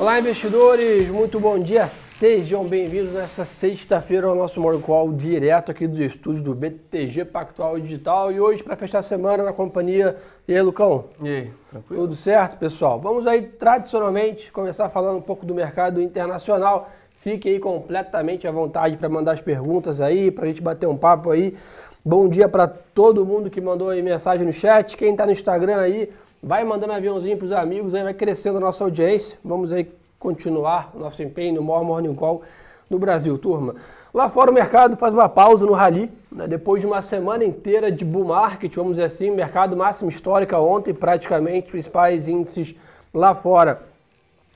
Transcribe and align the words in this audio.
Olá, 0.00 0.18
investidores! 0.18 1.10
Muito 1.10 1.38
bom 1.38 1.58
dia! 1.58 1.86
Sejam 1.86 2.64
bem-vindos 2.64 3.12
nessa 3.12 3.44
sexta-feira 3.44 4.26
ao 4.26 4.34
nosso 4.34 4.58
Morning 4.58 4.80
Call 4.80 5.12
direto 5.12 5.70
aqui 5.70 5.86
dos 5.86 5.98
estúdios 5.98 6.42
do 6.42 6.54
BTG 6.54 7.26
Pactual 7.26 7.78
Digital. 7.78 8.32
E 8.32 8.40
hoje, 8.40 8.62
para 8.62 8.74
fechar 8.76 9.00
a 9.00 9.02
semana 9.02 9.44
na 9.44 9.52
companhia. 9.52 10.16
E 10.48 10.54
aí, 10.54 10.62
Lucão? 10.62 11.04
E 11.22 11.28
aí, 11.28 11.52
tranquilo? 11.68 12.04
Tudo 12.04 12.16
certo, 12.16 12.56
pessoal? 12.56 12.98
Vamos 12.98 13.26
aí, 13.26 13.42
tradicionalmente, 13.42 14.50
começar 14.50 14.88
falando 14.88 15.18
um 15.18 15.22
pouco 15.22 15.44
do 15.44 15.54
mercado 15.54 16.00
internacional. 16.00 16.88
Fique 17.20 17.50
aí 17.50 17.60
completamente 17.60 18.48
à 18.48 18.50
vontade 18.50 18.96
para 18.96 19.10
mandar 19.10 19.32
as 19.32 19.42
perguntas 19.42 20.00
aí, 20.00 20.30
para 20.30 20.44
a 20.44 20.48
gente 20.48 20.62
bater 20.62 20.86
um 20.86 20.96
papo 20.96 21.30
aí. 21.30 21.54
Bom 22.02 22.26
dia 22.26 22.48
para 22.48 22.66
todo 22.66 23.26
mundo 23.26 23.50
que 23.50 23.60
mandou 23.60 23.90
aí 23.90 24.00
mensagem 24.00 24.46
no 24.46 24.52
chat. 24.52 24.96
Quem 24.96 25.10
está 25.10 25.26
no 25.26 25.32
Instagram 25.32 25.76
aí, 25.76 26.10
vai 26.42 26.64
mandando 26.64 26.94
aviãozinho 26.94 27.36
para 27.36 27.44
os 27.44 27.52
amigos, 27.52 27.94
aí 27.94 28.02
vai 28.02 28.14
crescendo 28.14 28.56
a 28.56 28.60
nossa 28.60 28.82
audiência. 28.82 29.38
Vamos 29.44 29.72
aí 29.72 29.99
continuar 30.20 30.92
o 30.94 30.98
nosso 30.98 31.22
empenho 31.22 31.54
no 31.54 31.62
maior 31.62 31.82
Morning 31.82 32.14
Call 32.14 32.42
no 32.90 32.98
Brasil, 32.98 33.36
turma. 33.38 33.74
Lá 34.12 34.28
fora 34.28 34.50
o 34.50 34.54
mercado 34.54 34.96
faz 34.96 35.14
uma 35.14 35.28
pausa 35.28 35.64
no 35.64 35.72
rally, 35.72 36.12
né? 36.30 36.46
depois 36.46 36.82
de 36.82 36.86
uma 36.86 37.00
semana 37.00 37.42
inteira 37.42 37.90
de 37.90 38.04
bull 38.04 38.26
market, 38.26 38.74
vamos 38.74 38.92
dizer 38.92 39.04
assim, 39.04 39.30
mercado 39.30 39.76
máximo 39.76 40.10
histórica 40.10 40.58
ontem, 40.58 40.92
praticamente, 40.92 41.70
principais 41.70 42.28
índices 42.28 42.74
lá 43.14 43.34
fora 43.34 43.82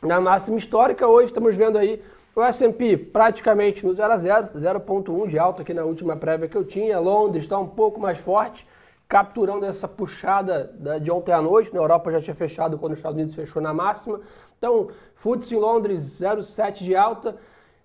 na 0.02 0.20
máxima 0.20 0.59
histórica. 0.59 1.09
Hoje 1.09 1.28
estamos 1.28 1.56
vendo 1.56 1.78
aí 1.78 2.02
o 2.37 2.42
S&P 2.42 2.96
praticamente 2.96 3.87
no 3.87 3.95
0 3.95 4.12
a 4.12 4.18
0, 4.18 4.48
0.1 4.56 5.28
de 5.28 5.38
alta 5.38 5.62
aqui 5.62 5.73
na 5.73 5.84
última 5.84 6.15
prévia 6.16 6.48
que 6.48 6.56
eu 6.56 6.65
tinha. 6.65 6.98
Londres 6.98 7.45
está 7.45 7.59
um 7.59 7.68
pouco 7.68 7.98
mais 7.98 8.18
forte, 8.18 8.66
capturando 9.08 9.64
essa 9.64 9.86
puxada 9.86 10.74
de 11.00 11.10
ontem 11.10 11.32
à 11.32 11.40
noite. 11.40 11.72
Na 11.72 11.80
Europa 11.80 12.10
já 12.12 12.20
tinha 12.20 12.34
fechado 12.34 12.78
quando 12.78 12.92
os 12.92 12.98
Estados 12.98 13.16
Unidos 13.16 13.34
fechou 13.34 13.60
na 13.60 13.72
máxima. 13.72 14.20
Então, 14.59 14.88
FTSE 15.16 15.54
em 15.54 15.59
Londres 15.59 16.02
0,7 16.02 16.82
de 16.82 16.96
alta. 16.96 17.37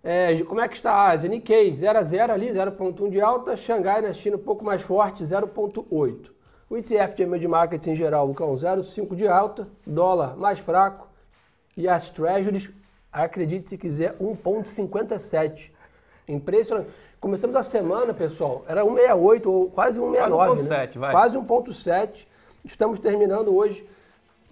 É, 0.03 0.41
como 0.43 0.61
é 0.61 0.67
que 0.67 0.77
está 0.77 0.93
a 0.93 1.09
Ásia? 1.09 1.29
Nikkei 1.29 1.75
0 1.75 1.99
a 1.99 2.01
0 2.01 2.33
ali, 2.33 2.51
0,1 2.51 3.09
de 3.09 3.21
alta. 3.21 3.57
Xangai 3.57 4.01
na 4.01 4.13
China 4.13 4.37
um 4.37 4.39
pouco 4.39 4.63
mais 4.63 4.81
forte, 4.81 5.23
0,8. 5.23 6.31
O 6.69 6.77
ETF 6.77 7.15
de 7.15 7.23
emerging 7.23 7.47
markets 7.47 7.87
em 7.87 7.95
geral, 7.95 8.27
Lucão, 8.27 8.53
0,5 8.53 9.15
de 9.15 9.27
alta. 9.27 9.67
Dólar 9.85 10.37
mais 10.37 10.59
fraco. 10.59 11.09
E 11.75 11.87
as 11.87 12.09
treasuries 12.09 12.69
acredite 13.11 13.69
se 13.69 13.77
quiser, 13.77 14.15
1,57. 14.19 15.71
Impressionante. 16.27 16.89
Começamos 17.19 17.53
a 17.57 17.63
semana, 17.63 18.13
pessoal, 18.13 18.63
era 18.65 18.81
1,68 18.81 19.45
ou 19.47 19.69
quase 19.69 19.99
1,69. 19.99 20.29
Quase 20.29 20.69
1,7, 20.69 20.69
né? 20.71 20.87
vai. 20.95 21.11
Quase 21.11 21.37
1,7. 21.37 22.09
Estamos 22.63 22.99
terminando 23.01 23.53
hoje, 23.53 23.85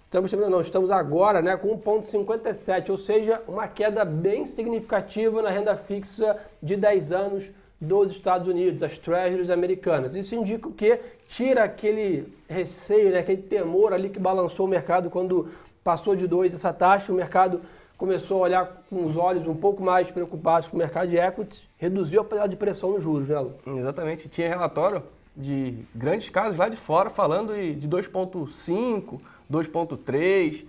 estamos 0.04 0.30
terminando 0.30 0.52
não, 0.52 0.60
estamos 0.60 0.90
agora 0.90 1.40
né, 1.40 1.56
com 1.56 1.78
1,57, 1.78 2.90
ou 2.90 2.98
seja, 2.98 3.42
uma 3.48 3.66
queda 3.66 4.04
bem 4.04 4.44
significativa 4.44 5.40
na 5.40 5.48
renda 5.48 5.76
fixa 5.76 6.36
de 6.62 6.76
10 6.76 7.12
anos 7.12 7.50
dos 7.80 8.12
Estados 8.12 8.46
Unidos, 8.46 8.82
as 8.82 8.98
treasuries 8.98 9.48
americanas. 9.48 10.14
Isso 10.14 10.34
indica 10.34 10.68
o 10.68 10.72
que 10.72 11.00
tira 11.26 11.64
aquele 11.64 12.30
receio, 12.46 13.12
né, 13.12 13.20
aquele 13.20 13.42
temor 13.42 13.94
ali 13.94 14.10
que 14.10 14.18
balançou 14.18 14.66
o 14.66 14.68
mercado 14.68 15.08
quando 15.08 15.48
passou 15.82 16.14
de 16.14 16.26
2 16.26 16.52
essa 16.52 16.72
taxa, 16.72 17.12
o 17.12 17.14
mercado 17.14 17.62
começou 17.98 18.38
a 18.38 18.40
olhar 18.42 18.82
com 18.88 19.04
os 19.04 19.16
olhos 19.16 19.46
um 19.46 19.56
pouco 19.56 19.82
mais 19.82 20.08
preocupados 20.10 20.68
com 20.68 20.76
o 20.76 20.78
mercado 20.78 21.08
de 21.08 21.18
equities, 21.18 21.68
reduziu 21.76 22.20
a 22.20 22.24
panela 22.24 22.48
de 22.48 22.56
pressão 22.56 22.92
nos 22.92 23.02
juros, 23.02 23.28
né, 23.28 23.38
Lu? 23.40 23.54
Exatamente. 23.76 24.28
Tinha 24.28 24.48
relatório 24.48 25.02
de 25.36 25.74
grandes 25.94 26.30
casos 26.30 26.56
lá 26.56 26.68
de 26.68 26.76
fora 26.76 27.10
falando 27.10 27.52
de 27.54 27.88
2,5, 27.88 29.20
2,3. 29.50 30.64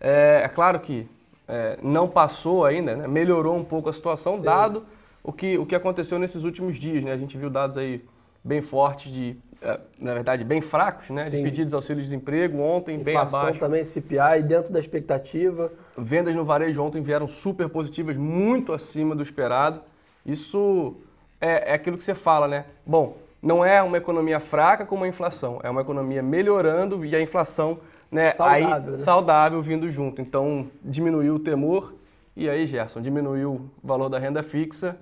É, 0.00 0.42
é, 0.44 0.48
claro 0.48 0.80
que 0.80 1.06
é, 1.46 1.78
não 1.82 2.08
passou 2.08 2.64
ainda, 2.64 2.96
né? 2.96 3.06
melhorou 3.06 3.54
um 3.54 3.64
pouco 3.64 3.90
a 3.90 3.92
situação, 3.92 4.38
Sim. 4.38 4.44
dado 4.44 4.84
o 5.22 5.30
que, 5.30 5.58
o 5.58 5.66
que 5.66 5.74
aconteceu 5.74 6.18
nesses 6.18 6.42
últimos 6.42 6.76
dias. 6.76 7.04
Né? 7.04 7.12
A 7.12 7.18
gente 7.18 7.36
viu 7.36 7.50
dados 7.50 7.76
aí 7.76 8.02
bem 8.44 8.60
fortes 8.60 9.12
de 9.12 9.36
é, 9.64 9.78
na 9.96 10.12
verdade, 10.12 10.42
bem 10.42 10.60
fracos, 10.60 11.08
né? 11.10 11.26
Sim. 11.26 11.36
De 11.36 11.42
pedidos 11.44 11.70
de 11.70 11.74
auxílio-desemprego 11.76 12.58
ontem, 12.58 12.96
Inflação 12.96 13.04
bem 13.04 13.16
abaixo. 13.16 13.60
também, 13.60 13.84
CPI, 13.84 14.42
dentro 14.44 14.72
da 14.72 14.80
expectativa. 14.80 15.72
Vendas 15.96 16.34
no 16.34 16.44
varejo 16.44 16.82
ontem 16.82 17.00
vieram 17.00 17.28
super 17.28 17.68
positivas, 17.68 18.16
muito 18.16 18.72
acima 18.72 19.14
do 19.14 19.22
esperado. 19.22 19.80
Isso 20.26 20.96
é, 21.40 21.70
é 21.70 21.74
aquilo 21.74 21.96
que 21.96 22.02
você 22.02 22.14
fala, 22.14 22.48
né? 22.48 22.64
Bom, 22.84 23.16
não 23.40 23.64
é 23.64 23.80
uma 23.80 23.98
economia 23.98 24.40
fraca 24.40 24.84
como 24.84 25.04
a 25.04 25.08
inflação, 25.08 25.60
é 25.62 25.70
uma 25.70 25.82
economia 25.82 26.22
melhorando 26.22 27.04
e 27.04 27.14
a 27.14 27.20
inflação 27.20 27.78
né, 28.10 28.32
saudável, 28.32 28.74
aí, 28.74 28.90
né? 28.90 28.98
saudável 28.98 29.62
vindo 29.62 29.88
junto. 29.88 30.20
Então, 30.20 30.68
diminuiu 30.82 31.36
o 31.36 31.38
temor 31.38 31.94
e 32.36 32.48
aí, 32.48 32.66
Gerson, 32.66 33.00
diminuiu 33.00 33.70
o 33.82 33.86
valor 33.86 34.08
da 34.08 34.18
renda 34.18 34.42
fixa, 34.42 34.96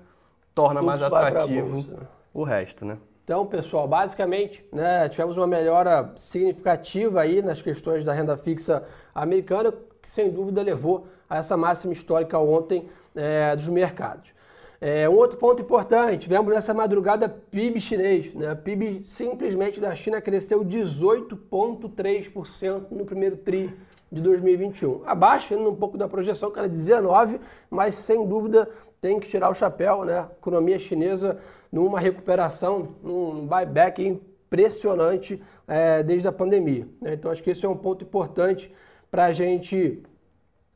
torna 0.55 0.83
mais 0.83 1.01
atrativo 1.01 1.83
o 2.35 2.43
resto, 2.43 2.85
né? 2.85 2.99
Então, 3.31 3.47
pessoal, 3.47 3.87
basicamente, 3.87 4.67
né, 4.73 5.09
tivemos 5.09 5.37
uma 5.37 5.47
melhora 5.47 6.13
significativa 6.17 7.21
aí 7.21 7.41
nas 7.41 7.63
questões 7.63 8.05
da 8.05 8.13
renda 8.13 8.37
fixa 8.37 8.83
americana, 9.15 9.73
que 10.03 10.11
sem 10.11 10.33
dúvida 10.33 10.61
levou 10.61 11.07
a 11.29 11.37
essa 11.37 11.57
máxima 11.57 11.93
histórica 11.93 12.37
ontem 12.41 12.89
é, 13.15 13.55
dos 13.55 13.69
mercados. 13.69 14.35
É, 14.81 15.09
um 15.09 15.15
outro 15.15 15.39
ponto 15.39 15.63
importante, 15.63 16.23
tivemos 16.23 16.53
nessa 16.53 16.75
madrugada 16.75 17.29
PIB 17.29 17.81
chinês. 17.81 18.35
Né? 18.35 18.53
PIB 18.53 19.05
simplesmente 19.05 19.79
da 19.79 19.95
China 19.95 20.21
cresceu 20.21 20.65
18,3% 20.65 22.91
no 22.91 23.05
primeiro 23.05 23.37
TRI 23.37 23.73
de 24.11 24.21
2021. 24.21 25.03
Abaixo, 25.07 25.55
um 25.55 25.75
pouco 25.75 25.97
da 25.97 26.09
projeção, 26.09 26.51
que 26.51 26.59
era 26.59 26.69
19%, 26.69 27.41
mas 27.69 27.95
sem 27.95 28.27
dúvida 28.27 28.69
tem 29.01 29.21
que 29.21 29.29
tirar 29.29 29.51
o 29.51 29.55
chapéu. 29.55 30.05
Né? 30.05 30.27
Economia 30.39 30.79
chinesa 30.79 31.39
numa 31.71 32.01
recuperação, 32.01 32.97
num 33.03 33.47
buyback 33.47 34.03
impressionante 34.03 35.41
é, 35.67 36.03
desde 36.03 36.27
a 36.27 36.33
pandemia. 36.33 36.89
Né? 37.01 37.15
Então 37.15 37.31
acho 37.31 37.43
que 37.43 37.51
esse 37.51 37.65
é 37.65 37.69
um 37.69 37.77
ponto 37.77 38.05
importante 38.05 38.73
para 39.11 39.27
a 39.27 39.33
gente 39.33 40.03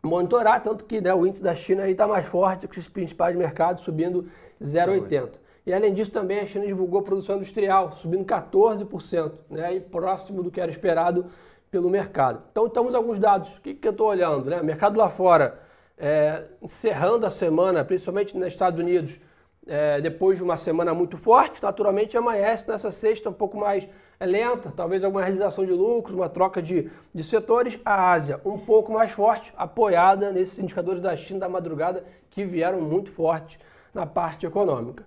monitorar, 0.02 0.62
tanto 0.62 0.84
que 0.84 1.00
né, 1.00 1.12
o 1.14 1.26
índice 1.26 1.42
da 1.42 1.54
China 1.54 1.88
está 1.88 2.06
mais 2.06 2.26
forte 2.26 2.68
que 2.68 2.78
os 2.78 2.88
principais 2.88 3.34
mercados, 3.34 3.82
subindo 3.82 4.26
0,80. 4.62 5.30
E 5.66 5.72
além 5.72 5.94
disso, 5.94 6.10
também 6.10 6.40
a 6.40 6.46
China 6.46 6.66
divulgou 6.66 7.00
produção 7.02 7.36
industrial, 7.36 7.92
subindo 7.92 8.24
14%, 8.24 9.32
né, 9.48 9.76
e 9.76 9.80
próximo 9.80 10.42
do 10.42 10.50
que 10.50 10.60
era 10.60 10.70
esperado 10.70 11.26
pelo 11.74 11.90
mercado. 11.90 12.40
Então, 12.52 12.68
temos 12.68 12.94
alguns 12.94 13.18
dados. 13.18 13.50
O 13.56 13.60
que, 13.60 13.74
que 13.74 13.88
eu 13.88 13.90
estou 13.90 14.06
olhando? 14.06 14.48
Né? 14.48 14.62
Mercado 14.62 14.96
lá 14.96 15.10
fora, 15.10 15.58
é, 15.98 16.44
encerrando 16.62 17.26
a 17.26 17.30
semana, 17.30 17.84
principalmente 17.84 18.38
nos 18.38 18.46
Estados 18.46 18.78
Unidos, 18.78 19.20
é, 19.66 20.00
depois 20.00 20.38
de 20.38 20.44
uma 20.44 20.56
semana 20.56 20.94
muito 20.94 21.16
forte, 21.16 21.60
naturalmente 21.60 22.16
amanhece 22.16 22.70
nessa 22.70 22.92
sexta 22.92 23.28
um 23.28 23.32
pouco 23.32 23.58
mais 23.58 23.88
é, 24.20 24.24
lenta, 24.24 24.72
talvez 24.76 25.02
alguma 25.02 25.24
realização 25.24 25.66
de 25.66 25.72
lucros, 25.72 26.14
uma 26.16 26.28
troca 26.28 26.62
de, 26.62 26.88
de 27.12 27.24
setores. 27.24 27.76
A 27.84 28.12
Ásia 28.12 28.40
um 28.44 28.56
pouco 28.56 28.92
mais 28.92 29.10
forte, 29.10 29.52
apoiada 29.56 30.30
nesses 30.30 30.60
indicadores 30.60 31.02
da 31.02 31.16
China 31.16 31.40
da 31.40 31.48
madrugada 31.48 32.04
que 32.30 32.44
vieram 32.44 32.80
muito 32.80 33.10
fortes 33.10 33.58
na 33.92 34.06
parte 34.06 34.46
econômica. 34.46 35.04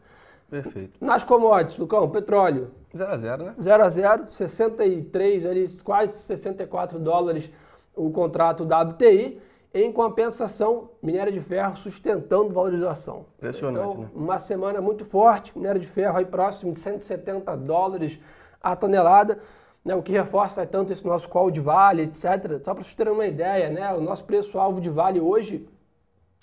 Perfeito. 0.50 1.03
Nas 1.03 1.24
commodities, 1.24 1.78
Lucão, 1.78 2.09
petróleo. 2.09 2.72
0 2.96 3.12
a 3.12 3.18
0 3.18 3.44
né? 3.44 3.56
0 3.59 3.84
a 3.84 3.90
0 3.90 4.24
63, 4.28 5.46
ali, 5.46 5.68
quase 5.84 6.13
64 6.13 7.00
dólares 7.00 7.50
o 7.96 8.09
contrato 8.12 8.63
da 8.66 8.81
WTI. 8.81 9.41
Em 9.74 9.91
compensação, 9.91 10.90
minério 11.03 11.31
de 11.31 11.41
ferro 11.41 11.75
sustentando 11.75 12.53
valorização. 12.53 13.25
Impressionante, 13.38 13.90
então, 13.90 14.02
né? 14.03 14.09
Uma 14.16 14.40
semana 14.40 14.81
muito 14.81 15.06
forte, 15.06 15.52
minério 15.56 15.80
de 15.80 15.88
ferro 15.88 16.18
aí 16.18 16.25
próximo 16.25 16.74
de 16.74 16.79
170 16.79 17.56
dólares 17.58 18.18
a 18.62 18.75
tonelada, 18.75 19.40
né, 19.84 19.94
o 19.94 20.02
que 20.02 20.12
reforça 20.12 20.66
tanto 20.66 20.91
esse 20.94 21.06
nosso 21.06 21.29
call 21.29 21.52
de 21.52 21.59
vale, 21.59 22.03
etc. 22.03 22.59
Só 22.64 22.73
para 22.73 22.84
vocês 22.84 22.96
terem 22.96 23.14
uma 23.14 23.28
ideia, 23.28 23.70
né, 23.70 23.93
o 23.93 24.02
nosso 24.02 24.23
preço-alvo 24.23 24.82
de 24.82 24.90
vale 24.90 25.20
hoje, 25.20 25.67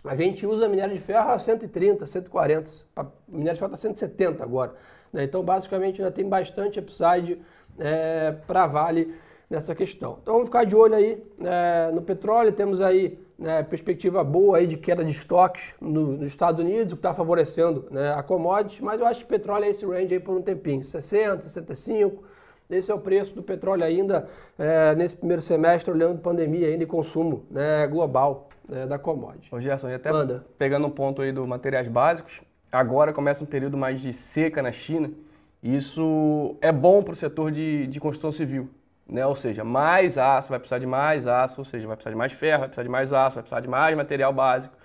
a 0.05 0.15
gente 0.15 0.47
usa 0.47 0.69
minério 0.69 0.95
de 0.95 1.01
ferro 1.01 1.31
a 1.31 1.39
130, 1.39 2.07
140, 2.07 2.71
a 2.95 3.07
minério 3.27 3.55
de 3.55 3.59
ferro 3.59 3.75
está 3.75 3.89
170 3.89 4.45
agora. 4.45 4.75
Né, 5.13 5.25
então, 5.25 5.43
basicamente, 5.43 6.03
ainda 6.03 6.13
tem 6.13 6.29
bastante 6.29 6.79
upside 6.79 7.41
é, 7.79 8.33
para 8.47 8.67
vale 8.67 9.15
nessa 9.49 9.75
questão. 9.75 10.19
Então 10.23 10.35
vamos 10.35 10.49
ficar 10.49 10.65
de 10.65 10.75
olho 10.75 10.95
aí 10.95 11.23
é, 11.41 11.91
no 11.93 12.03
petróleo, 12.03 12.53
temos 12.53 12.81
aí 12.81 13.19
né, 13.39 13.63
perspectiva 13.63 14.25
boa 14.25 14.59
aí 14.59 14.67
de 14.67 14.77
queda 14.77 15.05
de 15.05 15.11
estoques 15.11 15.73
no, 15.81 16.13
nos 16.13 16.27
Estados 16.27 16.61
Unidos, 16.61 16.93
o 16.93 16.97
que 16.97 17.01
está 17.01 17.15
favorecendo 17.15 17.87
né, 17.91 18.13
a 18.15 18.23
commodity, 18.23 18.83
mas 18.83 19.01
eu 19.01 19.07
acho 19.07 19.21
que 19.21 19.27
petróleo 19.27 19.65
é 19.65 19.71
esse 19.71 19.85
range 19.85 20.15
aí 20.15 20.21
por 20.21 20.37
um 20.37 20.43
tempinho, 20.43 20.83
60, 20.83 21.43
65, 21.43 22.23
esse 22.71 22.91
é 22.91 22.95
o 22.95 22.99
preço 22.99 23.35
do 23.35 23.43
petróleo 23.43 23.85
ainda 23.85 24.29
é, 24.59 24.95
nesse 24.95 25.17
primeiro 25.17 25.43
semestre, 25.43 25.91
olhando 25.91 26.21
pandemia 26.21 26.69
ainda 26.69 26.85
e 26.85 26.87
consumo 26.87 27.45
né, 27.51 27.87
global 27.87 28.49
né, 28.69 28.87
da 28.87 28.99
commodity. 28.99 29.55
Ô 29.55 29.61
Gerson, 29.61 29.91
e 29.91 29.95
até 29.95 30.11
Manda. 30.11 30.45
pegando 30.59 30.87
um 30.87 30.91
ponto 30.91 31.23
aí 31.23 31.33
do 31.33 31.47
materiais 31.47 31.89
básicos, 31.89 32.43
agora 32.73 33.13
começa 33.13 33.45
um 33.45 33.47
período 33.47 33.77
mais 33.77 34.01
de 34.01 34.13
seca 34.13 34.63
na 34.63 34.73
China, 34.73 35.11
e 35.63 35.77
isso 35.77 36.57
é 36.61 36.71
bom 36.73 37.03
para 37.03 37.13
o 37.13 37.17
setor 37.17 37.51
de, 37.51 37.87
de 37.87 38.01
construção 38.01 38.33
civil 38.33 38.69
né? 39.07 39.27
Ou 39.27 39.35
seja, 39.35 39.65
mais 39.65 40.17
aço, 40.19 40.49
vai 40.49 40.59
precisar 40.59 40.79
de 40.79 40.87
mais 40.87 41.27
aço, 41.27 41.61
ou 41.61 41.65
seja, 41.65 41.87
vai 41.87 41.97
precisar 41.97 42.11
de 42.11 42.17
mais 42.17 42.33
ferro, 42.33 42.61
vai 42.61 42.69
precisar 42.69 42.83
de 42.83 42.89
mais 42.89 43.13
aço, 43.13 43.35
vai 43.35 43.43
precisar 43.43 43.61
de 43.61 43.69
mais 43.69 43.97
material 43.97 44.33
básico. 44.33 44.77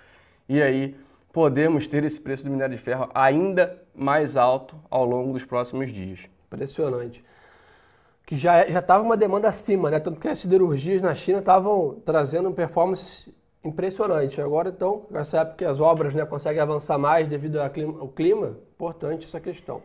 E 0.47 0.61
aí 0.61 0.95
podemos 1.31 1.87
ter 1.87 2.03
esse 2.03 2.19
preço 2.19 2.43
do 2.43 2.49
minério 2.49 2.75
de 2.75 2.81
ferro 2.81 3.09
ainda 3.13 3.81
mais 3.95 4.35
alto 4.35 4.75
ao 4.89 5.05
longo 5.05 5.33
dos 5.33 5.45
próximos 5.45 5.91
dias. 5.91 6.29
Impressionante. 6.47 7.23
Que 8.29 8.35
já 8.35 8.61
estava 8.61 9.03
uma 9.03 9.17
demanda 9.17 9.47
acima, 9.47 9.89
né? 9.89 9.99
Tanto 9.99 10.19
que 10.19 10.27
as 10.27 10.37
siderurgias 10.37 11.01
na 11.01 11.15
China 11.15 11.39
estavam 11.39 11.95
trazendo 12.05 12.51
performance 12.51 13.33
impressionante. 13.63 14.39
Agora, 14.39 14.69
então, 14.69 15.07
nessa 15.09 15.39
época 15.39 15.57
que 15.57 15.65
as 15.65 15.79
obras 15.79 16.13
né, 16.13 16.23
conseguem 16.27 16.61
avançar 16.61 16.99
mais 16.99 17.27
devido 17.27 17.59
ao 17.59 17.67
clima, 17.71 17.99
ao 17.99 18.07
clima, 18.07 18.55
importante 18.75 19.25
essa 19.25 19.39
questão. 19.39 19.81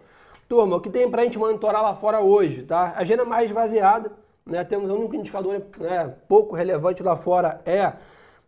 Turma, 0.46 0.76
o 0.76 0.80
que 0.82 0.90
tem 0.90 1.10
para 1.10 1.22
a 1.22 1.24
gente 1.24 1.38
monitorar 1.38 1.82
lá 1.82 1.94
fora 1.94 2.20
hoje, 2.20 2.64
tá? 2.64 2.92
Agenda 2.98 3.24
mais 3.24 3.48
esvaziada, 3.48 4.12
né? 4.44 4.62
Temos 4.62 4.90
um 4.90 4.96
único 4.96 5.16
indicador 5.16 5.62
né, 5.78 6.14
pouco 6.28 6.54
relevante 6.54 7.02
lá 7.02 7.16
fora, 7.16 7.62
é, 7.64 7.94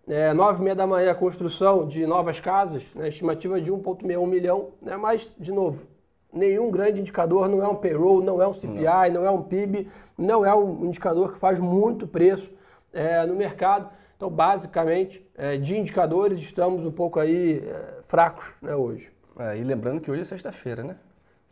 é 0.06 0.34
9 0.34 0.60
e 0.60 0.62
meia 0.62 0.76
da 0.76 0.87
manhã 0.87 1.10
a 1.10 1.14
construção 1.14 1.88
de 1.88 2.06
novas 2.06 2.38
casas, 2.38 2.82
né, 2.94 3.08
estimativa 3.08 3.58
de 3.58 3.72
1,61 3.72 4.26
milhão, 4.26 4.72
né? 4.82 4.94
mas, 4.98 5.34
de 5.40 5.52
novo, 5.52 5.95
nenhum 6.37 6.71
grande 6.71 7.00
indicador, 7.00 7.49
não 7.49 7.62
é 7.62 7.69
um 7.69 7.75
payroll, 7.75 8.23
não 8.23 8.41
é 8.41 8.47
um 8.47 8.53
CPI, 8.53 9.11
não, 9.12 9.23
não 9.23 9.27
é 9.27 9.31
um 9.31 9.43
PIB, 9.43 9.88
não 10.17 10.44
é 10.44 10.55
um 10.55 10.85
indicador 10.85 11.33
que 11.33 11.38
faz 11.38 11.59
muito 11.59 12.06
preço 12.06 12.55
é, 12.93 13.25
no 13.27 13.35
mercado. 13.35 13.88
Então, 14.17 14.31
basicamente, 14.31 15.27
é, 15.37 15.56
de 15.56 15.77
indicadores, 15.77 16.38
estamos 16.38 16.85
um 16.85 16.91
pouco 16.91 17.21
aí 17.21 17.59
é, 17.59 18.03
fracos 18.05 18.47
né, 18.62 18.75
hoje. 18.75 19.11
É, 19.38 19.59
e 19.59 19.65
lembrando 19.65 20.00
que 20.00 20.11
hoje 20.11 20.23
é 20.23 20.25
sexta-feira, 20.25 20.83
né? 20.83 20.97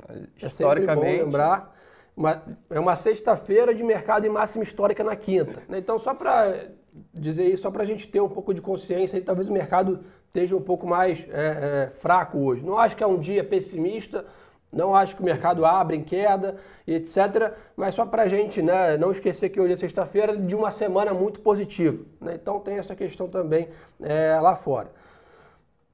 É 0.08 0.46
Historicamente. 0.46 1.18
Bom 1.18 1.24
lembrar. 1.24 1.74
Uma, 2.16 2.42
é 2.70 2.78
uma 2.78 2.94
sexta-feira 2.94 3.74
de 3.74 3.82
mercado 3.82 4.26
em 4.26 4.30
máxima 4.30 4.62
histórica 4.62 5.02
na 5.02 5.16
quinta. 5.16 5.62
Né? 5.68 5.78
Então, 5.78 5.98
só 5.98 6.14
para 6.14 6.68
dizer 7.12 7.44
isso, 7.46 7.62
só 7.62 7.70
para 7.70 7.82
a 7.82 7.86
gente 7.86 8.06
ter 8.06 8.20
um 8.20 8.28
pouco 8.28 8.54
de 8.54 8.60
consciência, 8.60 9.18
e 9.18 9.20
talvez 9.20 9.48
o 9.48 9.52
mercado 9.52 10.00
esteja 10.28 10.56
um 10.56 10.60
pouco 10.62 10.86
mais 10.86 11.24
é, 11.28 11.90
é, 11.92 11.96
fraco 11.96 12.38
hoje. 12.38 12.64
Não 12.64 12.78
acho 12.78 12.96
que 12.96 13.02
é 13.02 13.06
um 13.06 13.18
dia 13.18 13.42
pessimista, 13.44 14.24
não 14.72 14.94
acho 14.94 15.14
que 15.14 15.22
o 15.22 15.24
mercado 15.24 15.64
abre 15.64 15.96
em 15.96 16.02
queda 16.02 16.56
e 16.86 16.94
etc. 16.94 17.52
Mas 17.76 17.94
só 17.94 18.04
para 18.04 18.22
a 18.22 18.28
gente 18.28 18.60
né, 18.60 18.96
não 18.96 19.10
esquecer 19.10 19.48
que 19.48 19.60
hoje 19.60 19.74
é 19.74 19.76
sexta-feira 19.76 20.36
de 20.36 20.54
uma 20.54 20.70
semana 20.70 21.14
muito 21.14 21.40
positiva. 21.40 22.04
Né? 22.20 22.34
Então 22.34 22.60
tem 22.60 22.76
essa 22.76 22.94
questão 22.94 23.28
também 23.28 23.68
é, 24.02 24.38
lá 24.40 24.56
fora. 24.56 24.90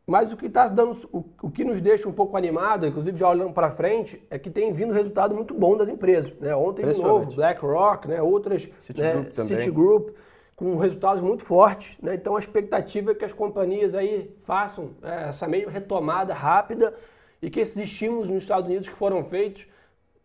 Mas 0.06 0.32
o 0.32 0.36
que 0.36 0.46
está 0.46 0.66
dando, 0.66 0.96
o, 1.12 1.24
o, 1.40 1.50
que 1.50 1.62
nos 1.62 1.80
deixa 1.80 2.08
um 2.08 2.12
pouco 2.12 2.36
animado, 2.36 2.84
inclusive 2.84 3.16
já 3.16 3.28
olhando 3.28 3.52
para 3.52 3.70
frente, 3.70 4.20
é 4.28 4.38
que 4.38 4.50
tem 4.50 4.72
vindo 4.72 4.92
resultado 4.92 5.34
muito 5.34 5.54
bom 5.54 5.76
das 5.76 5.88
empresas. 5.88 6.32
Né? 6.40 6.54
Ontem 6.56 6.84
de 6.84 7.00
novo, 7.00 7.32
BlackRock, 7.32 8.08
né? 8.08 8.20
outras, 8.20 8.68
Citigroup, 8.80 9.24
né? 9.24 9.30
Citigroup 9.30 10.10
com 10.56 10.76
resultados 10.76 11.22
muito 11.22 11.44
fortes. 11.44 11.96
Né? 12.02 12.14
Então 12.14 12.34
a 12.34 12.40
expectativa 12.40 13.12
é 13.12 13.14
que 13.14 13.24
as 13.24 13.32
companhias 13.32 13.94
aí 13.94 14.34
façam 14.42 14.90
é, 15.02 15.28
essa 15.28 15.46
mesma 15.46 15.70
retomada 15.70 16.34
rápida 16.34 16.92
e 17.42 17.50
que 17.50 17.60
esses 17.60 17.76
estímulos 17.76 18.28
nos 18.28 18.42
Estados 18.42 18.66
Unidos 18.66 18.88
que 18.88 18.94
foram 18.94 19.24
feitos 19.24 19.66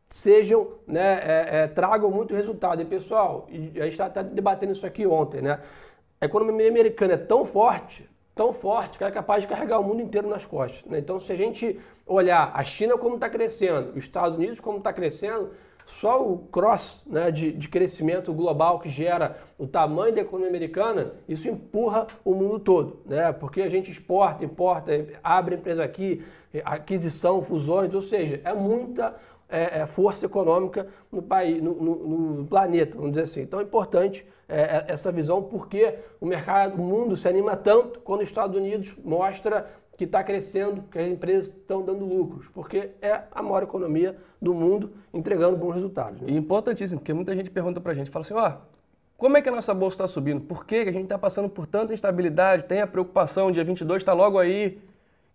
sejam, 0.08 0.68
né, 0.88 1.20
é, 1.24 1.58
é, 1.64 1.68
tragam 1.68 2.12
muito 2.12 2.36
resultado. 2.36 2.82
E 2.82 2.86
pessoal, 2.86 3.48
a 3.50 3.54
gente 3.54 3.90
está 3.90 4.06
até 4.06 4.24
debatendo 4.24 4.72
isso 4.72 4.86
aqui 4.86 5.06
ontem, 5.06 5.42
né? 5.42 5.60
A 6.22 6.26
economia 6.26 6.70
americana 6.70 7.14
é 7.14 7.18
tão 7.18 7.44
forte 7.44 8.08
tão 8.36 8.52
forte 8.52 8.98
que 8.98 9.04
ela 9.04 9.12
é 9.12 9.14
capaz 9.14 9.42
de 9.42 9.48
carregar 9.48 9.80
o 9.80 9.84
mundo 9.84 10.02
inteiro 10.02 10.28
nas 10.28 10.46
costas. 10.46 10.84
Né? 10.84 11.00
Então, 11.00 11.20
se 11.20 11.32
a 11.32 11.36
gente 11.36 11.80
olhar 12.06 12.52
a 12.54 12.64
China 12.64 12.98
como 12.98 13.16
está 13.16 13.30
crescendo, 13.30 13.92
os 13.92 14.04
Estados 14.04 14.38
Unidos 14.38 14.60
como 14.60 14.78
está 14.78 14.92
crescendo, 14.92 15.52
só 15.86 16.22
o 16.28 16.40
cross 16.40 17.04
né, 17.06 17.30
de, 17.32 17.52
de, 17.52 17.70
crescimento 17.70 18.34
global 18.34 18.80
que 18.80 18.90
gera 18.90 19.38
o 19.58 19.68
tamanho 19.68 20.14
da 20.14 20.22
economia 20.22 20.50
americana, 20.50 21.14
isso 21.28 21.48
empurra 21.48 22.08
o 22.24 22.34
mundo 22.34 22.60
todo, 22.60 23.02
né? 23.06 23.32
Porque 23.32 23.62
a 23.62 23.70
gente 23.70 23.92
exporta, 23.92 24.44
importa, 24.44 24.92
abre 25.24 25.56
empresa 25.56 25.84
aqui, 25.84 26.24
aquisição, 26.64 27.42
fusões, 27.42 27.94
ou 27.94 28.02
seja, 28.02 28.42
é 28.44 28.54
muita 28.54 29.16
é, 29.48 29.82
é, 29.82 29.86
força 29.86 30.26
econômica 30.26 30.88
no 31.12 31.22
país, 31.22 31.62
no, 31.62 31.74
no, 31.76 31.96
no, 32.38 32.46
planeta, 32.46 32.98
vamos 32.98 33.12
dizer 33.12 33.24
assim. 33.24 33.42
Então 33.42 33.60
é 33.60 33.64
importante 33.64 34.26
é, 34.48 34.62
é, 34.62 34.86
essa 34.88 35.12
visão 35.12 35.42
porque 35.44 35.96
o 36.20 36.26
mercado, 36.26 36.76
o 36.76 36.84
mundo 36.84 37.16
se 37.16 37.28
anima 37.28 37.56
tanto 37.56 38.00
quando 38.00 38.22
os 38.22 38.28
Estados 38.28 38.58
Unidos 38.58 38.96
mostra 39.04 39.70
que 39.98 40.04
está 40.04 40.24
crescendo, 40.24 40.84
que 40.92 41.00
as 41.00 41.08
empresas 41.08 41.48
estão 41.48 41.82
dando 41.82 42.06
lucros, 42.06 42.48
porque 42.54 42.92
é 43.02 43.22
a 43.32 43.42
maior 43.42 43.64
economia 43.64 44.18
do 44.42 44.54
mundo 44.54 44.92
entregando 45.14 45.56
bons 45.56 45.74
resultados. 45.76 46.22
Né? 46.22 46.30
E 46.32 46.36
importantíssimo, 46.36 47.00
porque 47.00 47.14
muita 47.14 47.36
gente 47.36 47.50
pergunta 47.50 47.80
para 47.80 47.94
a 47.94 47.96
gente, 47.96 48.10
fala 48.10 48.26
assim, 48.26 48.34
ó, 48.34 48.50
oh, 48.50 48.76
como 49.18 49.38
é 49.38 49.42
que 49.42 49.48
a 49.48 49.52
nossa 49.52 49.74
bolsa 49.74 49.96
está 49.96 50.08
subindo? 50.08 50.42
Por 50.42 50.66
que 50.66 50.76
a 50.76 50.92
gente 50.92 51.04
está 51.04 51.18
passando 51.18 51.48
por 51.48 51.66
tanta 51.66 51.94
instabilidade? 51.94 52.66
Tem 52.66 52.82
a 52.82 52.88
preocupação, 52.88 53.50
dia 53.52 53.64
22 53.64 54.02
está 54.02 54.12
logo 54.12 54.38
aí 54.38 54.78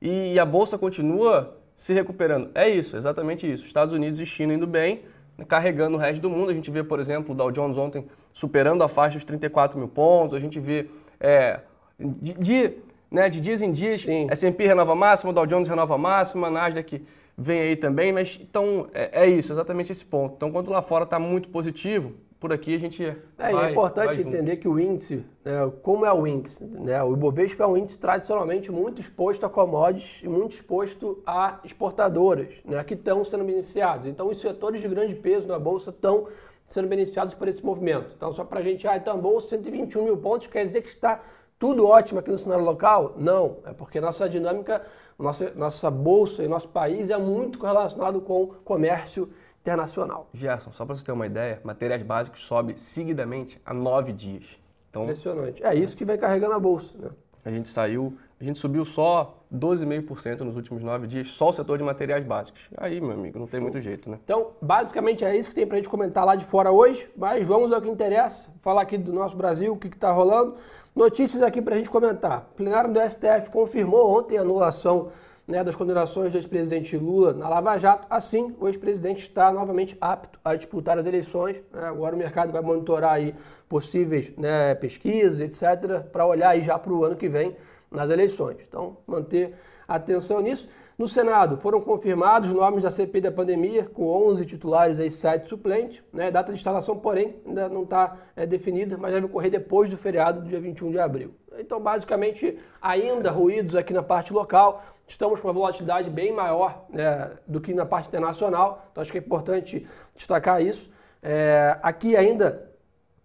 e 0.01 0.39
a 0.39 0.45
bolsa 0.45 0.77
continua 0.77 1.57
se 1.75 1.95
recuperando. 1.95 2.51
É 2.55 2.69
isso, 2.69 2.95
exatamente 2.95 3.51
isso. 3.51 3.65
Estados 3.65 3.95
Unidos 3.95 4.21
e 4.21 4.27
China 4.27 4.53
indo 4.53 4.67
bem, 4.67 5.03
carregando 5.49 5.97
o 5.97 5.99
resto 5.99 6.21
do 6.21 6.29
mundo. 6.29 6.51
A 6.51 6.55
gente 6.55 6.71
vê, 6.71 6.85
por 6.85 7.01
exemplo, 7.01 7.33
o 7.33 7.35
Dow 7.35 7.51
Jones 7.51 7.79
ontem 7.79 8.07
superando 8.35 8.85
a 8.85 8.89
faixa 8.89 9.17
dos 9.17 9.25
34 9.25 9.79
mil 9.79 9.89
pontos. 9.89 10.37
A 10.37 10.41
gente 10.41 10.61
vê 10.61 10.91
é, 11.19 11.61
de, 11.99 12.35
de, 12.35 12.75
né, 13.11 13.29
de 13.29 13.41
dias 13.41 13.61
em 13.61 13.73
dias, 13.73 14.07
S&P 14.31 14.67
renova 14.67 14.95
máxima, 14.95 15.33
Dow 15.33 15.47
Jones 15.47 15.69
renova 15.69 15.99
máxima, 15.99 16.51
Nasdaq 16.51 17.05
vem 17.37 17.61
aí 17.61 17.77
também. 17.77 18.13
Mas 18.13 18.39
então 18.41 18.89
é, 18.95 19.25
é 19.25 19.27
isso, 19.27 19.53
exatamente 19.53 19.91
esse 19.91 20.05
ponto. 20.05 20.35
Então, 20.37 20.53
quando 20.53 20.71
lá 20.71 20.81
fora 20.81 21.05
está 21.05 21.19
muito 21.19 21.49
positivo, 21.49 22.13
por 22.41 22.55
aqui 22.55 22.75
a 22.75 22.79
gente 22.79 23.05
é, 23.05 23.17
vai, 23.37 23.67
É 23.67 23.71
importante 23.71 24.21
entender 24.21 24.57
que 24.57 24.67
o 24.67 24.81
índice, 24.81 25.25
né, 25.45 25.71
como 25.83 26.07
é 26.07 26.13
o 26.13 26.27
índice? 26.27 26.65
Né, 26.65 27.03
o 27.03 27.13
Ibovespa 27.13 27.65
é 27.65 27.67
um 27.67 27.77
índice 27.77 27.99
tradicionalmente 27.99 28.73
muito 28.73 29.01
exposto 29.01 29.45
a 29.45 29.51
commodities 29.51 30.23
e 30.23 30.29
muito 30.29 30.53
exposto 30.53 31.23
a 31.27 31.61
exportadoras, 31.65 32.49
né, 32.65 32.83
que 32.83 32.95
estão 32.95 33.23
sendo 33.25 33.45
beneficiados. 33.45 34.07
Então, 34.07 34.29
os 34.29 34.41
setores 34.41 34.81
de 34.81 34.89
grande 34.89 35.15
peso 35.15 35.47
na 35.47 35.59
Bolsa 35.59 35.91
estão 35.91 36.29
sendo 36.65 36.89
beneficiados 36.89 37.35
por 37.35 37.47
esse 37.47 37.65
movimento. 37.67 38.15
Então, 38.17 38.33
só 38.33 38.45
para 38.45 38.61
a 38.61 38.63
gente, 38.63 38.87
ah, 38.89 38.97
então, 38.97 39.19
Bolsa 39.19 39.49
121 39.49 40.05
mil 40.05 40.17
pontos, 40.17 40.47
quer 40.47 40.65
dizer 40.65 40.81
que 40.81 40.89
está 40.89 41.21
tudo 41.61 41.87
ótimo 41.87 42.19
aqui 42.19 42.31
no 42.31 42.39
cenário 42.39 42.65
local? 42.65 43.15
Não, 43.19 43.59
é 43.67 43.73
porque 43.75 44.01
nossa 44.01 44.27
dinâmica, 44.27 44.83
nossa, 45.19 45.53
nossa 45.55 45.91
Bolsa 45.91 46.43
e 46.43 46.49
nosso 46.49 46.67
país 46.69 47.11
é 47.11 47.19
muito 47.19 47.59
correlacionado 47.59 48.23
com 48.23 48.47
comércio 48.65 49.31
internacional. 49.61 50.27
Gerson, 50.33 50.73
só 50.73 50.87
para 50.87 50.97
você 50.97 51.05
ter 51.05 51.13
uma 51.13 51.27
ideia, 51.27 51.61
materiais 51.63 52.03
básicos 52.03 52.47
sobe 52.47 52.81
seguidamente 52.81 53.61
há 53.65 53.75
nove 53.75 54.11
dias. 54.11 54.59
Então, 54.89 55.03
Impressionante. 55.03 55.63
É 55.63 55.75
isso 55.75 55.95
que 55.95 56.05
vai 56.05 56.17
carregando 56.17 56.55
a 56.55 56.59
bolsa. 56.59 56.97
Né? 56.99 57.11
A 57.45 57.51
gente 57.51 57.69
saiu, 57.69 58.17
a 58.41 58.45
gente 58.45 58.59
subiu 58.59 58.87
só 58.87 59.45
12,5% 59.55 60.41
nos 60.41 60.57
últimos 60.57 60.83
nove 60.83 61.07
dias, 61.07 61.29
só 61.29 61.51
o 61.51 61.53
setor 61.53 61.77
de 61.77 61.85
materiais 61.85 62.25
básicos. 62.25 62.71
Aí, 62.75 62.99
meu 62.99 63.13
amigo, 63.13 63.39
não 63.39 63.47
tem 63.47 63.61
muito 63.61 63.79
jeito, 63.83 64.09
né? 64.09 64.19
Então, 64.25 64.53
basicamente 64.63 65.23
é 65.23 65.37
isso 65.37 65.51
que 65.51 65.55
tem 65.55 65.67
para 65.67 65.77
a 65.77 65.79
gente 65.79 65.91
comentar 65.91 66.25
lá 66.25 66.35
de 66.35 66.47
fora 66.47 66.73
hoje, 66.73 67.07
mas 67.15 67.47
vamos 67.47 67.71
ao 67.71 67.83
que 67.83 67.89
interessa, 67.91 68.49
falar 68.63 68.81
aqui 68.83 68.97
do 68.97 69.13
nosso 69.13 69.37
Brasil, 69.37 69.75
o 69.75 69.77
que 69.77 69.89
está 69.89 70.11
rolando. 70.11 70.55
Notícias 70.97 71.43
aqui 71.43 71.61
para 71.61 71.75
a 71.75 71.79
gente 71.79 71.91
comentar. 71.91 72.49
O 72.53 72.55
plenário 72.55 72.91
do 72.91 72.99
STF 72.99 73.51
confirmou 73.53 74.19
ontem 74.19 74.39
a 74.39 74.41
anulação 74.41 75.11
né, 75.47 75.63
das 75.63 75.77
condenações 75.77 76.33
do 76.33 76.39
ex-presidente 76.39 76.97
Lula 76.97 77.35
na 77.35 77.47
Lava 77.47 77.77
Jato. 77.77 78.07
Assim, 78.09 78.57
o 78.59 78.69
ex-presidente 78.69 79.21
está 79.21 79.53
novamente 79.53 79.99
apto 80.01 80.41
a 80.43 80.55
disputar 80.55 80.99
as 80.99 81.05
eleições. 81.05 81.57
Né? 81.71 81.83
Agora 81.85 82.15
o 82.15 82.19
mercado 82.19 82.53
vai 82.53 82.63
monitorar 82.63 83.13
aí 83.13 83.35
possíveis 83.69 84.33
né, 84.39 84.75
pesquisas, 84.77 85.41
etc., 85.41 86.01
para 86.11 86.25
olhar 86.25 86.51
aí 86.51 86.63
já 86.63 86.79
para 86.79 86.93
o 86.93 87.05
ano 87.05 87.17
que 87.17 87.29
vem 87.29 87.55
nas 87.91 88.11
eleições. 88.11 88.59
Então, 88.67 88.99
manter 89.07 89.55
atenção 89.87 90.41
nisso. 90.41 90.69
No 90.97 91.09
Senado 91.09 91.57
foram 91.57 91.81
confirmados 91.81 92.51
os 92.51 92.55
nomes 92.55 92.83
da 92.83 92.91
CPI 92.91 93.23
da 93.23 93.33
pandemia, 93.33 93.85
com 93.87 94.07
11 94.07 94.45
titulares 94.45 94.99
e 94.99 95.11
7 95.11 95.49
suplentes. 95.49 96.03
Né? 96.13 96.31
Data 96.31 96.53
de 96.53 96.59
instalação, 96.59 96.99
porém, 96.99 97.37
ainda 97.47 97.69
não 97.71 97.85
está 97.85 98.19
é, 98.37 98.45
definida, 98.45 98.99
mas 98.99 99.13
deve 99.13 99.25
ocorrer 99.25 99.51
depois 99.51 99.89
do 99.89 99.97
feriado 99.97 100.43
do 100.43 100.49
dia 100.49 100.61
21 100.61 100.91
de 100.91 100.99
abril. 100.99 101.35
Então, 101.59 101.81
basicamente, 101.81 102.59
ainda 102.81 103.31
ruídos 103.31 103.75
aqui 103.75 103.95
na 103.95 104.03
parte 104.03 104.33
local. 104.33 104.85
Estamos 105.09 105.41
com 105.41 105.49
uma 105.49 105.55
volatilidade 105.55 106.09
bem 106.09 106.33
maior 106.33 106.85
né, 106.91 107.33
do 107.47 107.61
que 107.61 107.75
na 107.75 107.85
parte 107.85 108.09
internacional, 108.09 108.87
então 108.93 109.01
acho 109.01 109.11
que 109.11 109.19
é 109.19 109.21
importante 109.21 109.87
destacar 110.15 110.63
isso. 110.63 110.89
É, 111.23 111.79
aqui 111.83 112.15
ainda, 112.15 112.71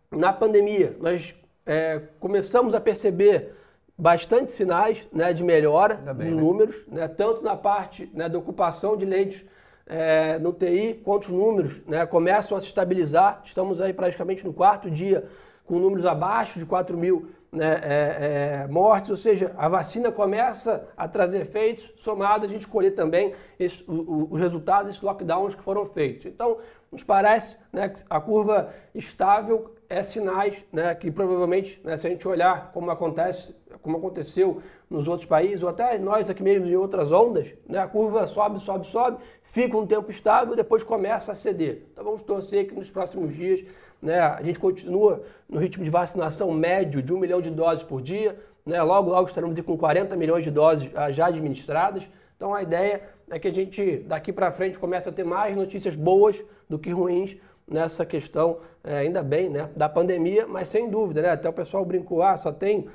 na 0.10 0.34
pandemia, 0.34 0.95
nós 1.00 1.36
é, 1.65 2.01
começamos 2.19 2.74
a 2.74 2.79
perceber 2.79 3.53
bastante 3.98 4.52
sinais 4.52 5.08
né, 5.12 5.34
de 5.34 5.44
melhora 5.44 5.96
bem, 5.96 6.14
dos 6.14 6.36
né? 6.36 6.42
números, 6.42 6.86
né, 6.88 7.08
tanto 7.08 7.42
na 7.42 7.56
parte 7.56 8.10
né, 8.14 8.28
da 8.28 8.38
ocupação 8.38 8.98
de 8.98 9.06
leitos 9.06 9.46
é, 9.88 10.38
no 10.40 10.52
TI, 10.52 11.02
quanto 11.04 11.25
os 11.25 11.30
números 11.30 11.82
né, 11.86 12.06
começam 12.06 12.58
a 12.58 12.62
se 12.62 12.68
estabilizar. 12.68 13.42
Estamos 13.46 13.80
aí 13.80 13.94
praticamente 13.94 14.46
no 14.46 14.54
quarto 14.54 14.90
dia 14.90 15.25
com 15.66 15.80
números 15.80 16.06
abaixo 16.06 16.60
de 16.60 16.66
4 16.66 16.98
mil 16.98 17.30
né, 17.52 17.80
é, 17.84 18.64
é, 18.64 18.68
mortes, 18.68 19.10
ou 19.10 19.18
seja, 19.18 19.54
a 19.58 19.70
vacina 19.70 20.12
começa 20.12 20.88
a 20.98 21.08
trazer 21.08 21.42
efeitos, 21.42 21.92
somado 21.96 22.46
a 22.46 22.50
gente 22.50 22.68
colher 22.68 22.94
também 22.94 23.34
esse, 23.58 23.84
o, 23.88 23.94
o, 23.94 24.34
os 24.34 24.40
resultados 24.40 24.88
desses 24.88 25.02
lockdowns 25.02 25.56
que 25.56 25.64
foram 25.64 25.86
feitos. 25.86 26.25
Então, 26.25 26.58
nos 26.92 27.02
parece, 27.04 27.56
né, 27.72 27.94
a 28.10 28.20
curva 28.20 28.74
estável 28.94 29.74
é 29.90 30.04
sinais 30.04 30.66
né, 30.72 30.94
que 30.96 31.10
provavelmente, 31.10 31.80
né, 31.84 31.96
se 31.96 32.06
a 32.06 32.10
gente 32.10 32.28
olhar 32.28 32.72
como 32.74 32.92
acontece, 32.92 33.56
como 33.86 33.98
aconteceu 33.98 34.62
nos 34.89 35.08
outros 35.08 35.30
países, 35.30 35.62
ou 35.62 35.70
até 35.70 35.98
nós 36.00 36.30
aqui 36.30 36.42
mesmo 36.42 36.65
em 36.68 36.75
outras 36.75 37.12
ondas, 37.12 37.54
né, 37.70 37.77
a 37.77 37.88
curva 37.88 38.25
sobe, 38.25 38.60
sobe, 38.60 38.89
sobe, 38.89 39.18
fica 39.44 39.77
um 39.77 39.86
tempo 39.86 40.10
estável 40.10 40.54
e 40.54 40.58
depois 40.58 40.84
começa 40.84 41.32
a 41.32 41.36
ceder. 41.36 41.84
Então 41.94 42.04
vamos 42.04 42.24
torcer 42.24 42.68
que 42.68 42.74
nos 42.74 42.89
próximos 42.89 43.34
dias 43.34 43.63
né, 44.01 44.20
a 44.20 44.42
gente 44.42 44.60
continua 44.60 45.24
no 45.48 45.60
ritmo 45.60 45.84
de 45.84 45.89
vacinação 45.89 46.51
médio 46.51 47.01
de 47.01 47.13
um 47.13 47.20
milhão 47.20 47.39
de 47.39 47.51
doses 47.51 47.84
por 47.84 48.01
dia. 48.01 48.38
Né, 48.65 48.82
logo, 48.82 49.12
logo 49.12 49.27
estaremos 49.27 49.60
com 49.60 49.77
40 49.77 50.15
milhões 50.15 50.44
de 50.44 50.50
doses 50.50 50.89
ah, 50.96 51.12
já 51.12 51.27
administradas. 51.27 52.10
Então 52.36 52.54
a 52.54 52.63
ideia 52.63 53.04
é 53.30 53.38
que 53.38 53.48
a 53.48 53.54
gente 53.54 53.98
daqui 54.00 54.34
para 54.34 54.51
frente 54.51 54.80
comece 54.80 55.08
a 55.08 55.12
ter 55.12 55.24
mais 55.24 55.56
notícias 55.56 55.96
boas 55.96 56.44
do 56.68 56.80
que 56.80 56.92
ruins 56.92 57.38
nessa 57.68 58.06
questão, 58.06 58.60
é, 58.84 58.98
ainda 58.98 59.24
bem, 59.24 59.50
né, 59.50 59.70
da 59.75 59.89
pandemia, 59.89 60.46
mas 60.48 60.70
sem 60.70 60.89
dúvida, 60.89 61.22
né, 61.22 61.30
até 61.30 61.50
o 61.50 61.54
pessoal 61.54 61.84
brincou, 61.84 62.22
ah, 62.22 62.38
só 62.38 62.51
tem 62.51 62.88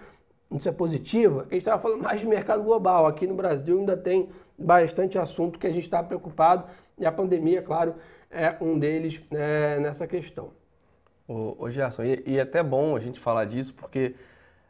notícia 0.50 0.72
positiva, 0.72 1.42
a 1.42 1.54
gente 1.54 1.58
estava 1.58 1.80
falando 1.80 2.02
mais 2.02 2.20
de 2.20 2.26
mercado 2.26 2.62
global, 2.62 3.06
aqui 3.06 3.26
no 3.26 3.34
Brasil 3.34 3.78
ainda 3.78 3.96
tem 3.96 4.28
bastante 4.58 5.16
assunto 5.16 5.58
que 5.58 5.66
a 5.66 5.70
gente 5.70 5.84
está 5.84 6.02
preocupado 6.02 6.64
e 6.98 7.06
a 7.06 7.12
pandemia, 7.12 7.62
claro, 7.62 7.94
é 8.30 8.56
um 8.60 8.78
deles 8.78 9.20
é, 9.30 9.78
nessa 9.80 10.06
questão. 10.06 10.50
Ô, 11.26 11.56
ô 11.58 11.70
Gerson, 11.70 12.02
e, 12.02 12.22
e 12.26 12.38
é 12.38 12.42
até 12.42 12.62
bom 12.62 12.96
a 12.96 13.00
gente 13.00 13.20
falar 13.20 13.44
disso, 13.44 13.72
porque 13.74 14.14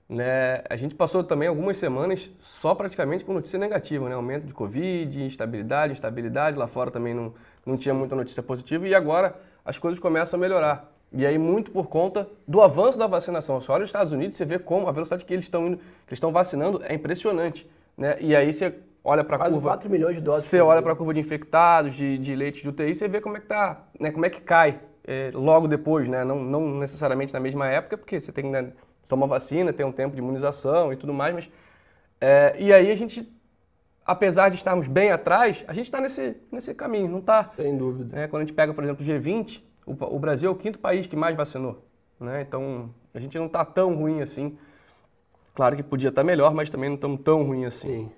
né, 0.09 0.63
a 0.69 0.77
gente 0.77 0.95
passou 0.95 1.25
também 1.25 1.49
algumas 1.49 1.77
semanas 1.77 2.31
só 2.43 2.75
praticamente 2.75 3.25
com 3.25 3.33
notícia 3.33 3.59
negativa, 3.59 4.09
né? 4.09 4.15
Aumento 4.15 4.45
de 4.45 4.53
Covid, 4.53 5.23
instabilidade, 5.23 5.93
instabilidade, 5.93 6.59
lá 6.59 6.67
fora 6.67 6.91
também 6.91 7.15
não, 7.15 7.33
não 7.65 7.77
tinha 7.77 7.95
muita 7.95 8.17
notícia 8.17 8.43
positiva 8.43 8.89
e 8.89 8.95
agora 8.95 9.41
as 9.65 9.79
coisas 9.79 10.01
começam 10.01 10.37
a 10.37 10.41
melhorar. 10.41 10.93
E 11.13 11.27
aí 11.27 11.39
muito 11.39 11.71
por 11.73 11.89
conta 11.89 12.29
do 12.47 12.63
avanço 12.63 12.99
da 12.99 13.07
vacinação. 13.07 13.61
Você 13.61 13.71
olha 13.73 13.83
os 13.83 13.89
Estados 13.89 14.13
Unidos, 14.13 14.37
você 14.37 14.45
vê 14.45 14.59
como 14.59 14.89
a 14.89 14.93
velocidade 14.93 15.25
que 15.25 15.33
eles 15.33 15.45
estão 15.45 15.67
indo, 15.67 15.77
que 15.77 16.11
eles 16.11 16.17
estão 16.17 16.31
vacinando 16.31 16.81
é 16.85 16.95
impressionante, 16.95 17.69
né? 17.97 18.17
E 18.21 18.35
aí 18.35 18.53
você 18.53 18.75
olha 19.03 19.25
para 19.25 19.37
a 19.37 19.51
curva... 19.51 19.61
4 19.71 19.91
milhões 19.91 20.15
de 20.15 20.23
doses. 20.23 20.45
Você 20.45 20.61
olha 20.61 20.81
para 20.81 20.93
a 20.93 20.97
curva 20.97 21.13
de 21.13 21.19
infectados, 21.19 21.95
de, 21.95 22.17
de 22.17 22.37
leitos 22.37 22.61
de 22.61 22.69
UTI, 22.69 22.95
você 22.95 23.09
vê 23.09 23.21
como 23.21 23.37
é 23.37 23.41
que 23.41 23.47
tá, 23.47 23.89
né? 23.99 24.13
Como 24.13 24.25
é 24.25 24.31
que 24.31 24.41
cai 24.41 24.81
é, 25.05 25.33
logo 25.35 25.67
depois, 25.67 26.09
né? 26.09 26.23
Não, 26.23 26.45
não 26.45 26.79
necessariamente 26.79 27.33
na 27.33 27.41
mesma 27.41 27.69
época, 27.69 27.99
porque 27.99 28.21
você 28.21 28.31
tem 28.31 28.45
que 28.45 28.51
né, 28.51 28.73
tomar 29.09 29.27
vacina, 29.27 29.73
tem 29.73 29.85
um 29.85 29.93
tempo 29.93 30.15
de 30.15 30.21
imunização 30.21 30.93
e 30.93 30.97
tudo 30.97 31.13
mais, 31.13 31.35
mas... 31.35 31.51
É, 32.21 32.55
e 32.59 32.73
aí 32.73 32.91
a 32.91 32.95
gente 32.95 33.27
apesar 34.11 34.49
de 34.49 34.57
estarmos 34.57 34.89
bem 34.89 35.13
atrás, 35.13 35.65
a 35.69 35.73
gente 35.73 35.85
está 35.85 36.01
nesse, 36.01 36.37
nesse 36.51 36.75
caminho, 36.75 37.09
não 37.09 37.21
está? 37.21 37.49
Sem 37.55 37.77
dúvida. 37.77 38.19
É, 38.19 38.27
quando 38.27 38.43
a 38.43 38.45
gente 38.45 38.55
pega, 38.55 38.75
por 38.75 38.83
exemplo, 38.83 39.07
o 39.07 39.09
G20, 39.09 39.63
o, 39.87 39.93
o, 39.93 40.19
Brasil 40.19 40.49
é 40.49 40.53
o 40.53 40.57
quinto 40.57 40.79
país 40.79 41.07
que 41.07 41.17
mais 41.17 41.37
vacinou. 41.37 41.83
Né? 42.19 42.43
Então, 42.43 42.91
a 43.15 43.19
gente 43.19 43.39
não 43.39 43.47
está 43.47 43.65
tão 43.65 43.95
ruim 43.95 44.21
assim. 44.23 44.57
Claro 45.55 45.77
que 45.77 45.83
podia 45.83 46.09
estar 46.09 46.23
tá 46.23 46.27
melhor, 46.27 46.55
mas 46.55 46.71
também 46.71 46.89
não 46.89 46.97
estamos 46.97 47.21
tão 47.23 47.43
ruim 47.43 47.65
assim. 47.65 48.05
Sim. 48.05 48.13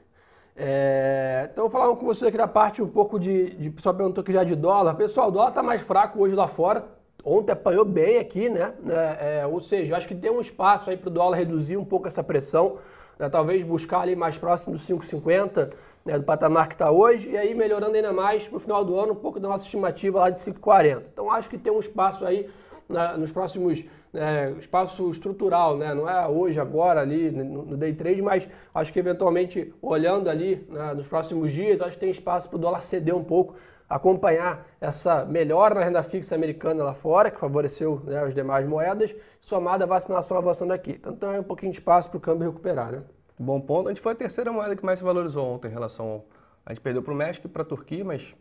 É, 0.54 1.48
então, 1.50 1.64
vou 1.64 1.70
falar 1.70 1.96
com 1.96 2.04
você 2.04 2.26
aqui 2.26 2.36
da 2.36 2.46
parte 2.46 2.82
um 2.82 2.88
pouco 2.88 3.18
de. 3.18 3.54
de 3.56 3.70
pessoal 3.70 3.94
perguntou 3.94 4.22
aqui 4.22 4.32
já 4.32 4.44
de 4.44 4.54
dólar. 4.54 4.94
Pessoal, 4.94 5.28
o 5.28 5.30
dólar 5.30 5.48
está 5.48 5.62
mais 5.62 5.80
fraco 5.82 6.20
hoje 6.20 6.34
lá 6.34 6.46
fora. 6.46 6.84
Ontem 7.24 7.52
apanhou 7.52 7.84
bem 7.84 8.18
aqui, 8.18 8.48
né? 8.48 8.74
É, 8.88 9.40
é, 9.40 9.46
ou 9.46 9.60
seja, 9.60 9.96
acho 9.96 10.08
que 10.08 10.14
tem 10.14 10.30
um 10.30 10.40
espaço 10.40 10.90
aí 10.90 10.96
para 10.96 11.08
o 11.08 11.12
dólar 11.12 11.38
reduzir 11.38 11.76
um 11.76 11.84
pouco 11.84 12.08
essa 12.08 12.22
pressão. 12.22 12.78
Né? 13.18 13.28
Talvez 13.28 13.64
buscar 13.64 14.00
ali 14.00 14.16
mais 14.16 14.36
próximo 14.36 14.72
dos 14.72 14.86
5,50, 14.88 15.72
né? 16.04 16.18
do 16.18 16.24
patamar 16.24 16.68
que 16.68 16.74
está 16.74 16.90
hoje. 16.90 17.30
E 17.30 17.36
aí 17.36 17.54
melhorando 17.54 17.94
ainda 17.94 18.12
mais 18.12 18.50
no 18.50 18.58
final 18.58 18.84
do 18.84 18.98
ano, 18.98 19.12
um 19.12 19.16
pouco 19.16 19.40
da 19.40 19.48
nossa 19.48 19.64
estimativa 19.64 20.20
lá 20.20 20.30
de 20.30 20.38
5,40. 20.38 21.02
Então 21.12 21.30
acho 21.30 21.48
que 21.48 21.58
tem 21.58 21.72
um 21.72 21.80
espaço 21.80 22.24
aí 22.24 22.48
né, 22.88 23.14
nos 23.16 23.30
próximos 23.30 23.84
né, 24.12 24.54
espaço 24.58 25.08
estrutural, 25.10 25.76
né? 25.76 25.94
não 25.94 26.08
é 26.08 26.28
hoje, 26.28 26.60
agora, 26.60 27.00
ali 27.00 27.30
no, 27.30 27.64
no, 27.64 27.76
day 27.76 27.94
trade, 27.94 28.20
mas 28.20 28.46
acho 28.74 28.92
que 28.92 28.98
eventualmente 28.98 29.72
olhando 29.80 30.28
ali 30.28 30.66
né, 30.68 30.92
nos 30.94 31.06
próximos 31.06 31.50
dias, 31.50 31.80
acho 31.80 31.92
que 31.92 32.00
tem 32.00 32.10
espaço 32.10 32.48
para 32.48 32.56
o 32.56 32.60
dólar 32.60 32.82
ceder 32.82 33.16
um 33.16 33.24
pouco, 33.24 33.54
acompanhar 33.92 34.66
essa 34.80 35.24
melhora 35.24 35.74
na 35.74 35.84
renda 35.84 36.02
fixa 36.02 36.34
americana 36.34 36.82
lá 36.82 36.94
fora, 36.94 37.30
que 37.30 37.38
favoreceu 37.38 38.00
né, 38.04 38.18
as 38.18 38.34
demais 38.34 38.66
moedas, 38.66 39.14
somada 39.40 39.84
a 39.84 39.86
vacinação 39.86 40.36
avançando 40.36 40.72
aqui. 40.72 40.98
Então 41.06 41.30
é 41.30 41.38
um 41.38 41.44
pouquinho 41.44 41.70
de 41.70 41.78
espaço 41.78 42.08
para 42.08 42.16
o 42.16 42.20
câmbio 42.20 42.48
recuperar. 42.48 42.90
Né? 42.90 43.02
Bom 43.38 43.60
ponto. 43.60 43.88
A 43.88 43.92
gente 43.92 44.00
foi 44.00 44.12
a 44.12 44.16
terceira 44.16 44.50
moeda 44.50 44.74
que 44.74 44.84
mais 44.84 44.98
se 44.98 45.04
valorizou 45.04 45.46
ontem 45.46 45.68
em 45.68 45.72
relação. 45.72 46.06
Ao... 46.06 46.24
A 46.64 46.72
gente 46.72 46.80
perdeu 46.80 47.02
para 47.02 47.12
o 47.12 47.16
México 47.16 47.46
e 47.46 47.50
para 47.50 47.62
a 47.62 47.66
Turquia, 47.66 48.04
mas 48.04 48.34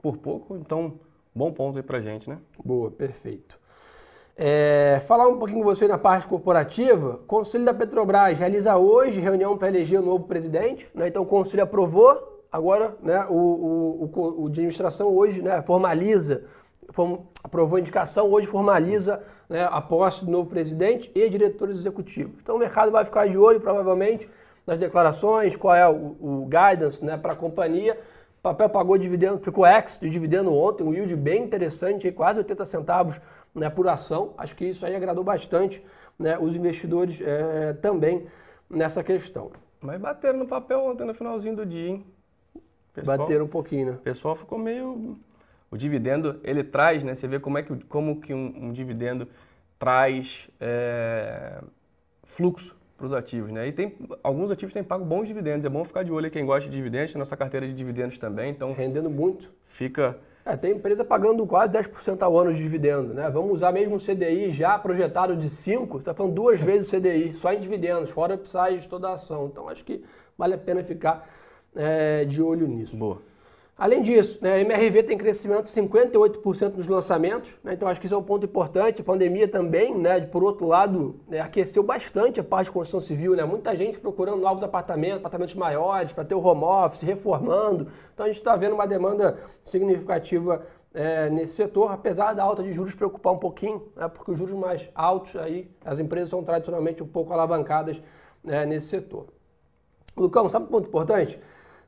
por 0.00 0.16
pouco, 0.16 0.56
então 0.56 0.98
bom 1.34 1.52
ponto 1.52 1.76
aí 1.76 1.82
para 1.82 1.98
a 1.98 2.00
gente, 2.00 2.28
né? 2.28 2.38
Boa, 2.64 2.90
perfeito. 2.90 3.58
É, 4.40 5.02
falar 5.06 5.28
um 5.28 5.36
pouquinho 5.36 5.58
com 5.58 5.64
você 5.64 5.86
na 5.86 5.98
parte 5.98 6.26
corporativa. 6.26 7.20
Conselho 7.26 7.64
da 7.64 7.74
Petrobras 7.74 8.38
realiza 8.38 8.76
hoje 8.76 9.20
reunião 9.20 9.58
para 9.58 9.68
eleger 9.68 10.00
o 10.00 10.02
novo 10.02 10.24
presidente. 10.24 10.88
Né? 10.94 11.08
Então 11.08 11.24
o 11.24 11.26
Conselho 11.26 11.64
aprovou. 11.64 12.37
Agora 12.50 12.96
né, 13.02 13.26
o, 13.28 13.34
o, 13.34 14.44
o, 14.44 14.48
de 14.48 14.60
administração 14.60 15.08
hoje 15.08 15.42
né, 15.42 15.60
formaliza, 15.62 16.44
form, 16.90 17.18
aprovou 17.44 17.76
a 17.76 17.80
indicação, 17.80 18.30
hoje 18.30 18.46
formaliza 18.46 19.22
né, 19.48 19.68
a 19.70 19.80
posse 19.82 20.24
do 20.24 20.30
novo 20.30 20.48
presidente 20.48 21.10
e 21.14 21.28
diretores 21.28 21.78
executivos. 21.78 22.34
Então 22.42 22.56
o 22.56 22.58
mercado 22.58 22.90
vai 22.90 23.04
ficar 23.04 23.28
de 23.28 23.36
olho 23.36 23.60
provavelmente 23.60 24.28
nas 24.66 24.78
declarações, 24.78 25.56
qual 25.56 25.74
é 25.74 25.86
o, 25.88 26.16
o 26.20 26.46
guidance 26.46 27.04
né, 27.04 27.18
para 27.18 27.34
a 27.34 27.36
companhia. 27.36 27.98
O 28.38 28.42
papel 28.42 28.68
pagou 28.70 28.96
dividendo, 28.96 29.38
ficou 29.38 29.66
ex 29.66 29.98
de 30.00 30.08
dividendo 30.08 30.54
ontem, 30.54 30.84
um 30.84 30.94
yield 30.94 31.14
bem 31.16 31.42
interessante, 31.42 32.10
quase 32.12 32.38
80 32.38 32.64
centavos 32.64 33.20
né, 33.54 33.68
por 33.68 33.86
ação. 33.88 34.32
Acho 34.38 34.56
que 34.56 34.64
isso 34.64 34.86
aí 34.86 34.96
agradou 34.96 35.22
bastante 35.22 35.84
né, 36.18 36.38
os 36.38 36.54
investidores 36.54 37.20
é, 37.20 37.74
também 37.74 38.26
nessa 38.70 39.04
questão. 39.04 39.50
Mas 39.80 40.00
bateram 40.00 40.38
no 40.38 40.46
papel 40.46 40.80
ontem 40.80 41.04
no 41.04 41.14
finalzinho 41.14 41.56
do 41.56 41.66
dia, 41.66 41.88
hein? 41.88 42.06
Pessoal, 43.00 43.18
bateram 43.18 43.44
um 43.44 43.48
pouquinho, 43.48 43.86
né? 43.86 43.92
O 43.92 43.98
pessoal 43.98 44.36
ficou 44.36 44.58
meio. 44.58 45.18
O 45.70 45.76
dividendo, 45.76 46.40
ele 46.42 46.64
traz, 46.64 47.02
né? 47.02 47.14
Você 47.14 47.28
vê 47.28 47.38
como 47.38 47.58
é 47.58 47.62
que, 47.62 47.74
como 47.84 48.20
que 48.20 48.32
um, 48.32 48.68
um 48.68 48.72
dividendo 48.72 49.28
traz 49.78 50.48
é, 50.60 51.60
fluxo 52.24 52.74
para 52.96 53.06
os 53.06 53.12
ativos, 53.12 53.52
né? 53.52 53.68
E 53.68 53.72
tem 53.72 53.94
alguns 54.22 54.50
ativos 54.50 54.72
têm 54.72 54.82
pago 54.82 55.04
bons 55.04 55.26
dividendos. 55.26 55.64
É 55.64 55.68
bom 55.68 55.84
ficar 55.84 56.02
de 56.02 56.12
olho 56.12 56.30
quem 56.30 56.44
gosta 56.44 56.68
de 56.68 56.76
dividendos, 56.76 57.14
nossa 57.14 57.36
carteira 57.36 57.66
de 57.66 57.74
dividendos 57.74 58.18
também. 58.18 58.50
Então 58.50 58.72
rendendo 58.72 59.10
muito. 59.10 59.50
Fica 59.66 60.18
é, 60.48 60.56
tem 60.56 60.72
empresa 60.72 61.04
pagando 61.04 61.46
quase 61.46 61.70
10% 61.70 62.22
ao 62.22 62.38
ano 62.38 62.54
de 62.54 62.62
dividendo, 62.62 63.12
né? 63.12 63.28
Vamos 63.28 63.52
usar 63.52 63.70
mesmo 63.70 63.96
o 63.96 64.00
CDI 64.00 64.50
já 64.50 64.78
projetado 64.78 65.36
de 65.36 65.50
5, 65.50 65.92
você 65.92 65.98
está 65.98 66.14
falando 66.14 66.32
duas 66.32 66.58
vezes 66.58 66.90
o 66.90 66.96
CDI, 66.96 67.34
só 67.34 67.52
em 67.52 67.60
dividendos, 67.60 68.08
fora 68.08 68.34
upside 68.34 68.78
de 68.78 68.88
toda 68.88 69.10
a 69.10 69.12
ação. 69.12 69.44
Então 69.44 69.68
acho 69.68 69.84
que 69.84 70.02
vale 70.38 70.54
a 70.54 70.58
pena 70.58 70.82
ficar 70.82 71.28
é, 71.74 72.24
de 72.24 72.42
olho 72.42 72.66
nisso. 72.66 72.96
Boa. 72.96 73.28
Além 73.78 74.02
disso, 74.02 74.40
né, 74.42 74.54
a 74.54 74.60
MRV 74.60 75.04
tem 75.04 75.16
crescimento 75.16 75.66
de 75.66 75.70
58% 75.70 76.74
nos 76.74 76.88
lançamentos, 76.88 77.56
né, 77.62 77.74
então 77.74 77.86
acho 77.86 78.00
que 78.00 78.06
isso 78.06 78.14
é 78.14 78.18
um 78.18 78.22
ponto 78.24 78.44
importante. 78.44 79.02
A 79.02 79.04
pandemia 79.04 79.46
também, 79.46 79.96
né, 79.96 80.20
por 80.20 80.42
outro 80.42 80.66
lado, 80.66 81.20
né, 81.28 81.38
aqueceu 81.38 81.84
bastante 81.84 82.40
a 82.40 82.42
parte 82.44 82.64
de 82.64 82.72
construção 82.72 83.00
civil. 83.00 83.36
Né, 83.36 83.44
muita 83.44 83.76
gente 83.76 84.00
procurando 84.00 84.38
novos 84.38 84.64
apartamentos, 84.64 85.18
apartamentos 85.18 85.54
maiores, 85.54 86.10
para 86.10 86.24
ter 86.24 86.34
o 86.34 86.44
home 86.44 86.64
office, 86.64 87.02
reformando. 87.02 87.86
Então 88.12 88.26
a 88.26 88.28
gente 88.28 88.38
está 88.38 88.56
vendo 88.56 88.74
uma 88.74 88.86
demanda 88.86 89.38
significativa 89.62 90.66
é, 90.92 91.30
nesse 91.30 91.54
setor, 91.54 91.92
apesar 91.92 92.32
da 92.32 92.42
alta 92.42 92.64
de 92.64 92.72
juros 92.72 92.96
preocupar 92.96 93.32
um 93.32 93.38
pouquinho, 93.38 93.92
né, 93.94 94.08
porque 94.08 94.32
os 94.32 94.38
juros 94.38 94.54
mais 94.54 94.88
altos, 94.92 95.36
aí, 95.36 95.70
as 95.84 96.00
empresas 96.00 96.30
são 96.30 96.42
tradicionalmente 96.42 97.00
um 97.00 97.06
pouco 97.06 97.32
alavancadas 97.32 98.02
né, 98.42 98.66
nesse 98.66 98.88
setor. 98.88 99.26
Lucão, 100.16 100.48
sabe 100.48 100.64
um 100.64 100.68
ponto 100.68 100.88
importante? 100.88 101.38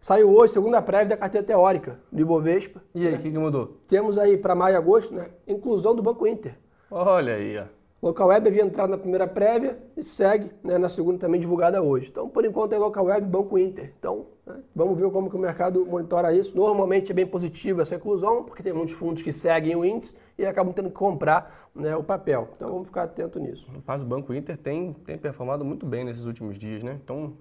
Saiu 0.00 0.35
hoje, 0.35 0.54
segunda 0.54 0.80
prévia 0.80 1.11
da 1.11 1.16
carteira 1.19 1.47
teórica 1.47 2.00
do 2.11 2.23
Ibovespa. 2.23 2.83
E 2.95 3.07
aí, 3.07 3.16
o 3.16 3.19
que, 3.19 3.30
que, 3.30 3.38
mudou? 3.38 3.76
Temos 3.87 4.16
aí 4.16 4.38
para 4.38 4.54
maio 4.54 4.73
e 4.73 4.76
agosto, 4.76 5.12
né? 5.12 5.28
Inclusão 5.47 5.95
do 5.95 6.02
Banco 6.02 6.26
Inter. 6.26 6.57
Olha 6.90 7.35
aí, 7.35 7.59
ó. 7.59 7.64
Local 8.02 8.28
Web 8.28 8.49
havia 8.49 8.62
entrado 8.62 8.88
na 8.88 8.97
primeira 8.97 9.28
prévia 9.28 9.78
e 9.95 10.02
segue 10.02 10.50
né, 10.64 10.78
na 10.78 10.88
segunda 10.88 11.19
também 11.19 11.38
divulgada 11.38 11.83
hoje. 11.83 12.09
Então, 12.11 12.30
por 12.30 12.47
enquanto, 12.47 12.73
é 12.73 12.78
Local 12.78 13.04
Web 13.04 13.26
Banco 13.26 13.59
Inter. 13.59 13.92
Então, 13.99 14.25
né, 14.47 14.57
vamos 14.75 14.99
ver 14.99 15.11
como 15.11 15.28
que 15.28 15.37
o 15.37 15.38
mercado 15.38 15.85
monitora 15.85 16.35
isso. 16.35 16.57
Normalmente 16.57 17.12
é 17.12 17.14
bem 17.14 17.26
positivo 17.26 17.83
essa 17.83 17.95
inclusão, 17.95 18.42
porque 18.42 18.62
tem 18.62 18.73
muitos 18.73 18.95
fundos 18.95 19.21
que 19.21 19.35
seguem 19.35 19.76
o 19.76 19.85
índice 19.85 20.16
e 20.38 20.47
acabam 20.47 20.73
tendo 20.73 20.88
que 20.88 20.95
comprar 20.95 21.69
né, 21.75 21.95
o 21.95 22.02
papel. 22.02 22.49
Então, 22.57 22.71
vamos 22.71 22.87
ficar 22.87 23.02
atento 23.02 23.38
nisso. 23.38 23.71
Mas 23.87 24.00
o 24.00 24.07
Banco 24.07 24.33
Inter 24.33 24.57
tem, 24.57 24.95
tem 25.04 25.19
performado 25.19 25.62
muito 25.62 25.85
bem 25.85 26.02
nesses 26.02 26.25
últimos 26.25 26.59
dias, 26.59 26.83
né? 26.83 26.99
Então, 27.04 27.35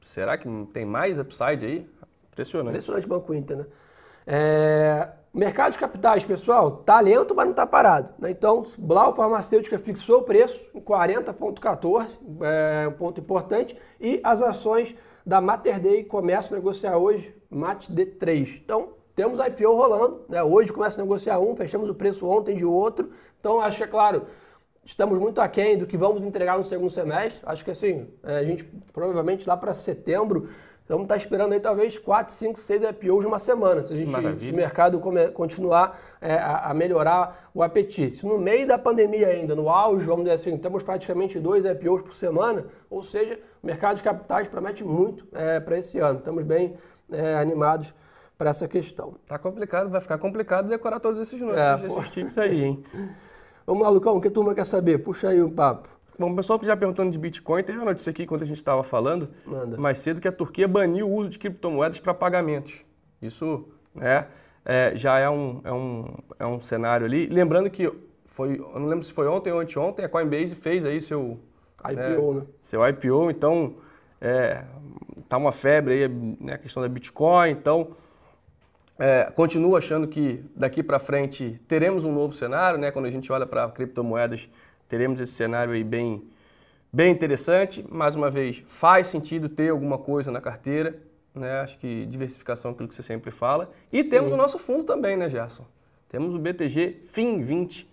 será 0.00 0.38
que 0.38 0.48
tem 0.72 0.84
mais 0.84 1.18
upside 1.18 1.66
aí? 1.66 1.95
Impressionante. 2.36 2.68
Impressionante 2.68 3.08
Banco 3.08 3.34
Inter, 3.34 3.56
né? 3.56 3.66
É, 4.26 5.08
mercado 5.32 5.72
de 5.72 5.78
capitais, 5.78 6.24
pessoal, 6.24 6.70
tá 6.78 7.00
lento, 7.00 7.34
mas 7.34 7.46
não 7.46 7.54
tá 7.54 7.66
parado. 7.66 8.10
Né? 8.18 8.30
Então, 8.30 8.62
Blau 8.76 9.14
Farmacêutica 9.14 9.78
fixou 9.78 10.18
o 10.18 10.22
preço 10.22 10.68
em 10.74 10.80
40,14, 10.80 12.18
é 12.42 12.88
um 12.88 12.92
ponto 12.92 13.20
importante, 13.20 13.78
e 14.00 14.20
as 14.24 14.42
ações 14.42 14.94
da 15.24 15.40
Mater 15.40 15.80
Dei 15.80 16.04
começam 16.04 16.56
a 16.56 16.60
negociar 16.60 16.98
hoje, 16.98 17.34
MAT 17.48 17.88
D3. 17.88 18.60
Então, 18.64 18.94
temos 19.14 19.38
IPO 19.38 19.74
rolando, 19.74 20.26
né? 20.28 20.42
Hoje 20.42 20.70
começa 20.70 21.00
a 21.00 21.04
negociar 21.04 21.38
um, 21.38 21.56
fechamos 21.56 21.88
o 21.88 21.94
preço 21.94 22.28
ontem 22.28 22.54
de 22.54 22.66
outro. 22.66 23.10
Então 23.40 23.62
acho 23.62 23.78
que 23.78 23.84
é 23.84 23.86
claro, 23.86 24.26
estamos 24.84 25.18
muito 25.18 25.40
aquém 25.40 25.78
do 25.78 25.86
que 25.86 25.96
vamos 25.96 26.22
entregar 26.22 26.58
no 26.58 26.64
segundo 26.64 26.90
semestre. 26.90 27.40
Acho 27.46 27.64
que 27.64 27.70
assim, 27.70 28.08
é, 28.22 28.36
a 28.36 28.44
gente 28.44 28.64
provavelmente 28.92 29.48
lá 29.48 29.56
para 29.56 29.72
setembro 29.72 30.50
Vamos 30.88 31.04
estar 31.04 31.16
esperando 31.16 31.52
aí 31.52 31.58
talvez 31.58 31.98
4, 31.98 32.32
5, 32.32 32.60
6 32.60 32.82
IPOs 32.90 33.20
de 33.22 33.26
uma 33.26 33.40
semana, 33.40 33.82
se, 33.82 33.92
a 33.92 33.96
gente, 33.96 34.10
se 34.38 34.50
o 34.50 34.54
mercado 34.54 35.00
continuar 35.34 35.98
é, 36.20 36.38
a, 36.38 36.72
melhorar 36.72 37.50
o 37.52 37.60
apetite. 37.60 38.18
Se 38.18 38.26
no 38.26 38.38
meio 38.38 38.68
da 38.68 38.78
pandemia 38.78 39.26
ainda, 39.26 39.56
no 39.56 39.68
auge, 39.68 40.06
vamos 40.06 40.24
dizer 40.24 40.34
assim, 40.34 40.56
temos 40.56 40.84
praticamente 40.84 41.40
dois 41.40 41.64
IPOs 41.64 42.02
por 42.02 42.14
semana, 42.14 42.66
ou 42.88 43.02
seja, 43.02 43.36
o 43.60 43.66
mercado 43.66 43.96
de 43.96 44.04
capitais 44.04 44.46
promete 44.46 44.84
muito 44.84 45.26
é, 45.32 45.58
para 45.58 45.76
esse 45.76 45.98
ano. 45.98 46.20
Estamos 46.20 46.44
bem 46.44 46.76
é, 47.10 47.34
animados 47.34 47.92
para 48.38 48.50
essa 48.50 48.68
questão. 48.68 49.14
Tá 49.26 49.38
complicado, 49.38 49.90
vai 49.90 50.00
ficar 50.00 50.18
complicado 50.18 50.68
decorar 50.68 51.00
todos 51.00 51.20
esses 51.20 51.40
números, 51.40 51.60
é, 51.60 51.74
esses 51.86 52.38
aí, 52.38 52.62
hein? 52.62 52.84
Vamos 53.66 53.82
lá, 53.82 53.88
Lucão, 53.88 54.16
o 54.16 54.20
que 54.20 54.28
a 54.28 54.30
turma 54.30 54.54
quer 54.54 54.64
saber? 54.64 54.98
Puxa 54.98 55.30
aí 55.30 55.42
o 55.42 55.50
papo. 55.50 55.95
Bom, 56.18 56.32
o 56.32 56.36
pessoal 56.36 56.58
já 56.62 56.76
perguntando 56.76 57.10
de 57.10 57.18
Bitcoin, 57.18 57.62
tem 57.62 57.76
uma 57.76 57.84
notícia 57.84 58.10
aqui 58.10 58.24
quando 58.24 58.42
a 58.42 58.46
gente 58.46 58.56
estava 58.56 58.82
falando 58.82 59.28
Manda. 59.44 59.76
mais 59.76 59.98
cedo 59.98 60.20
que 60.20 60.28
a 60.28 60.32
Turquia 60.32 60.66
baniu 60.66 61.08
o 61.08 61.14
uso 61.14 61.28
de 61.28 61.38
criptomoedas 61.38 62.00
para 62.00 62.14
pagamentos. 62.14 62.84
Isso 63.20 63.68
né, 63.94 64.26
é, 64.64 64.92
já 64.96 65.18
é 65.18 65.28
um, 65.28 65.60
é, 65.62 65.72
um, 65.72 66.14
é 66.38 66.46
um 66.46 66.58
cenário 66.60 67.04
ali. 67.04 67.26
Lembrando 67.26 67.68
que 67.68 67.92
foi, 68.24 68.58
eu 68.58 68.80
não 68.80 68.86
lembro 68.86 69.04
se 69.04 69.12
foi 69.12 69.26
ontem 69.26 69.52
ou 69.52 69.60
anteontem, 69.60 70.04
a 70.04 70.08
Coinbase 70.08 70.54
fez 70.54 70.86
aí 70.86 71.00
seu 71.00 71.38
IPO, 71.84 72.34
né? 72.34 72.40
né? 72.40 72.46
Seu 72.62 72.86
IPO, 72.88 73.30
então 73.30 73.76
é, 74.20 74.64
tá 75.28 75.36
uma 75.36 75.52
febre 75.52 75.94
aí 75.94 76.08
né, 76.08 76.54
a 76.54 76.58
questão 76.58 76.82
da 76.82 76.88
Bitcoin, 76.88 77.50
então 77.50 77.96
é, 78.98 79.30
continuo 79.34 79.76
achando 79.76 80.08
que 80.08 80.42
daqui 80.56 80.82
para 80.82 80.98
frente 80.98 81.60
teremos 81.68 82.04
um 82.04 82.12
novo 82.12 82.34
cenário, 82.34 82.78
né? 82.78 82.90
Quando 82.90 83.04
a 83.04 83.10
gente 83.10 83.30
olha 83.30 83.44
para 83.44 83.68
criptomoedas 83.68 84.48
teremos 84.88 85.20
esse 85.20 85.32
cenário 85.32 85.72
aí 85.72 85.84
bem, 85.84 86.22
bem 86.92 87.12
interessante. 87.12 87.84
Mais 87.90 88.14
uma 88.14 88.30
vez, 88.30 88.62
faz 88.66 89.06
sentido 89.06 89.48
ter 89.48 89.70
alguma 89.70 89.98
coisa 89.98 90.30
na 90.30 90.40
carteira, 90.40 90.98
né? 91.34 91.60
Acho 91.60 91.78
que 91.78 92.06
diversificação 92.06 92.70
é 92.70 92.74
aquilo 92.74 92.88
que 92.88 92.94
você 92.94 93.02
sempre 93.02 93.30
fala. 93.30 93.70
E 93.92 94.02
Sim. 94.02 94.10
temos 94.10 94.32
o 94.32 94.36
nosso 94.36 94.58
fundo 94.58 94.84
também, 94.84 95.16
né, 95.16 95.28
Gerson? 95.28 95.64
Temos 96.08 96.34
o 96.34 96.38
BTG 96.38 97.02
FIM 97.06 97.42
20. 97.42 97.88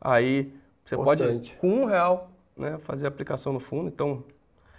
Aí 0.00 0.52
você 0.84 0.94
Importante. 0.94 1.56
pode, 1.56 1.60
com 1.60 1.82
um 1.82 1.84
real, 1.84 2.30
né, 2.56 2.78
fazer 2.78 3.06
a 3.06 3.08
aplicação 3.08 3.52
no 3.52 3.60
fundo. 3.60 3.88
Então, 3.88 4.24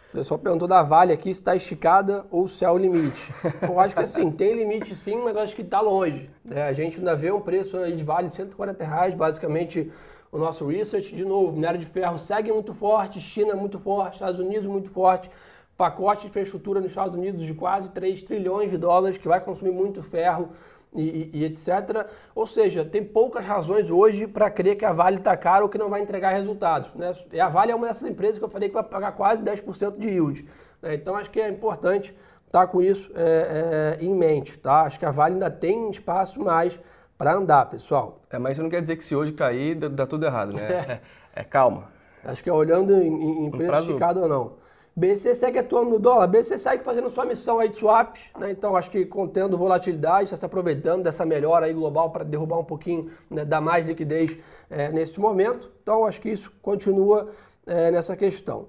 o 0.09 0.11
pessoal 0.11 0.39
perguntou 0.39 0.67
da 0.67 0.81
Vale 0.81 1.13
aqui 1.13 1.31
se 1.33 1.39
está 1.39 1.55
esticada 1.55 2.25
ou 2.31 2.47
se 2.47 2.65
é 2.65 2.69
o 2.69 2.77
limite. 2.77 3.31
Eu 3.61 3.79
acho 3.79 3.93
que 3.93 4.01
assim, 4.01 4.31
tem 4.31 4.55
limite 4.55 4.95
sim, 4.95 5.17
mas 5.17 5.37
acho 5.37 5.55
que 5.55 5.61
está 5.61 5.79
longe. 5.79 6.29
É, 6.49 6.63
a 6.63 6.73
gente 6.73 6.97
ainda 6.97 7.15
vê 7.15 7.31
um 7.31 7.39
preço 7.39 7.77
aí 7.77 7.95
de 7.95 8.03
Vale 8.03 8.27
de 8.27 8.33
140 8.33 8.83
reais, 8.83 9.13
basicamente 9.13 9.91
o 10.31 10.37
nosso 10.37 10.65
research, 10.67 11.15
de 11.15 11.25
novo, 11.25 11.51
minério 11.51 11.79
de 11.79 11.85
ferro 11.85 12.19
segue 12.19 12.51
muito 12.51 12.73
forte, 12.73 13.19
China 13.19 13.55
muito 13.55 13.79
forte, 13.79 14.15
Estados 14.15 14.39
Unidos 14.39 14.67
muito 14.67 14.89
forte, 14.89 15.29
pacote 15.75 16.21
de 16.21 16.27
infraestrutura 16.27 16.79
nos 16.79 16.91
Estados 16.91 17.15
Unidos 17.15 17.45
de 17.45 17.53
quase 17.53 17.89
3 17.89 18.23
trilhões 18.23 18.69
de 18.69 18.77
dólares, 18.77 19.17
que 19.17 19.27
vai 19.27 19.39
consumir 19.39 19.71
muito 19.71 20.03
ferro 20.03 20.49
e, 20.93 21.01
e, 21.01 21.31
e 21.39 21.45
etc. 21.45 22.07
Ou 22.35 22.45
seja, 22.45 22.85
tem 22.85 23.03
poucas 23.03 23.43
razões 23.45 23.89
hoje 23.89 24.27
para 24.27 24.51
crer 24.51 24.75
que 24.75 24.85
a 24.85 24.93
Vale 24.93 25.17
está 25.17 25.35
cara 25.35 25.63
ou 25.63 25.69
que 25.69 25.77
não 25.77 25.89
vai 25.89 26.01
entregar 26.01 26.31
resultados. 26.31 26.93
Né? 26.93 27.13
E 27.31 27.39
a 27.39 27.49
Vale 27.49 27.71
é 27.71 27.75
uma 27.75 27.87
dessas 27.87 28.07
empresas 28.07 28.37
que 28.37 28.43
eu 28.43 28.49
falei 28.49 28.69
que 28.69 28.75
vai 28.75 28.83
pagar 28.83 29.13
quase 29.13 29.43
10% 29.43 29.97
de 29.97 30.09
yield. 30.09 30.45
Né? 30.81 30.95
Então 30.95 31.15
acho 31.15 31.31
que 31.31 31.39
é 31.39 31.49
importante 31.49 32.15
estar 32.45 32.65
tá 32.65 32.67
com 32.67 32.81
isso 32.81 33.11
é, 33.15 33.97
é, 33.99 34.03
em 34.03 34.13
mente. 34.13 34.57
Tá? 34.59 34.81
Acho 34.81 34.99
que 34.99 35.05
a 35.05 35.11
Vale 35.11 35.33
ainda 35.33 35.49
tem 35.49 35.89
espaço 35.89 36.39
mais 36.41 36.79
para 37.19 37.33
andar, 37.33 37.65
pessoal. 37.65 38.21
É, 38.29 38.39
mas 38.39 38.53
isso 38.53 38.63
não 38.63 38.69
quer 38.69 38.79
dizer 38.79 38.95
que 38.95 39.03
se 39.03 39.13
hoje 39.13 39.33
cair, 39.33 39.75
dá, 39.75 40.07
tudo 40.07 40.25
errado, 40.25 40.55
né? 40.55 40.63
É, 40.63 41.01
é 41.41 41.43
calma. 41.43 41.89
Acho 42.23 42.41
que 42.41 42.49
é 42.49 42.53
olhando 42.53 42.95
em, 42.95 43.45
em 43.45 43.51
preço 43.51 43.79
esticado 43.81 44.21
ou 44.21 44.27
não. 44.29 44.53
BC 44.95 45.35
segue 45.35 45.59
atuando 45.59 45.91
no 45.91 45.99
dólar, 45.99 46.27
BC 46.27 46.57
segue 46.57 46.83
fazendo 46.83 47.09
sua 47.09 47.25
missão 47.25 47.59
aí 47.59 47.69
de 47.69 47.75
swap, 47.75 48.17
né? 48.37 48.51
então 48.51 48.75
acho 48.75 48.89
que 48.89 49.05
contendo 49.05 49.57
volatilidade, 49.57 50.25
está 50.25 50.35
se 50.35 50.45
aproveitando 50.45 51.03
dessa 51.03 51.25
melhora 51.25 51.67
aí 51.67 51.73
global 51.73 52.09
para 52.09 52.25
derrubar 52.25 52.57
um 52.57 52.65
pouquinho, 52.65 53.09
né, 53.29 53.45
dar 53.45 53.61
mais 53.61 53.85
liquidez 53.85 54.35
é, 54.69 54.89
nesse 54.89 55.17
momento. 55.17 55.71
Então 55.81 56.05
acho 56.05 56.19
que 56.19 56.29
isso 56.29 56.51
continua 56.61 57.29
é, 57.65 57.91
nessa 57.91 58.17
questão. 58.17 58.67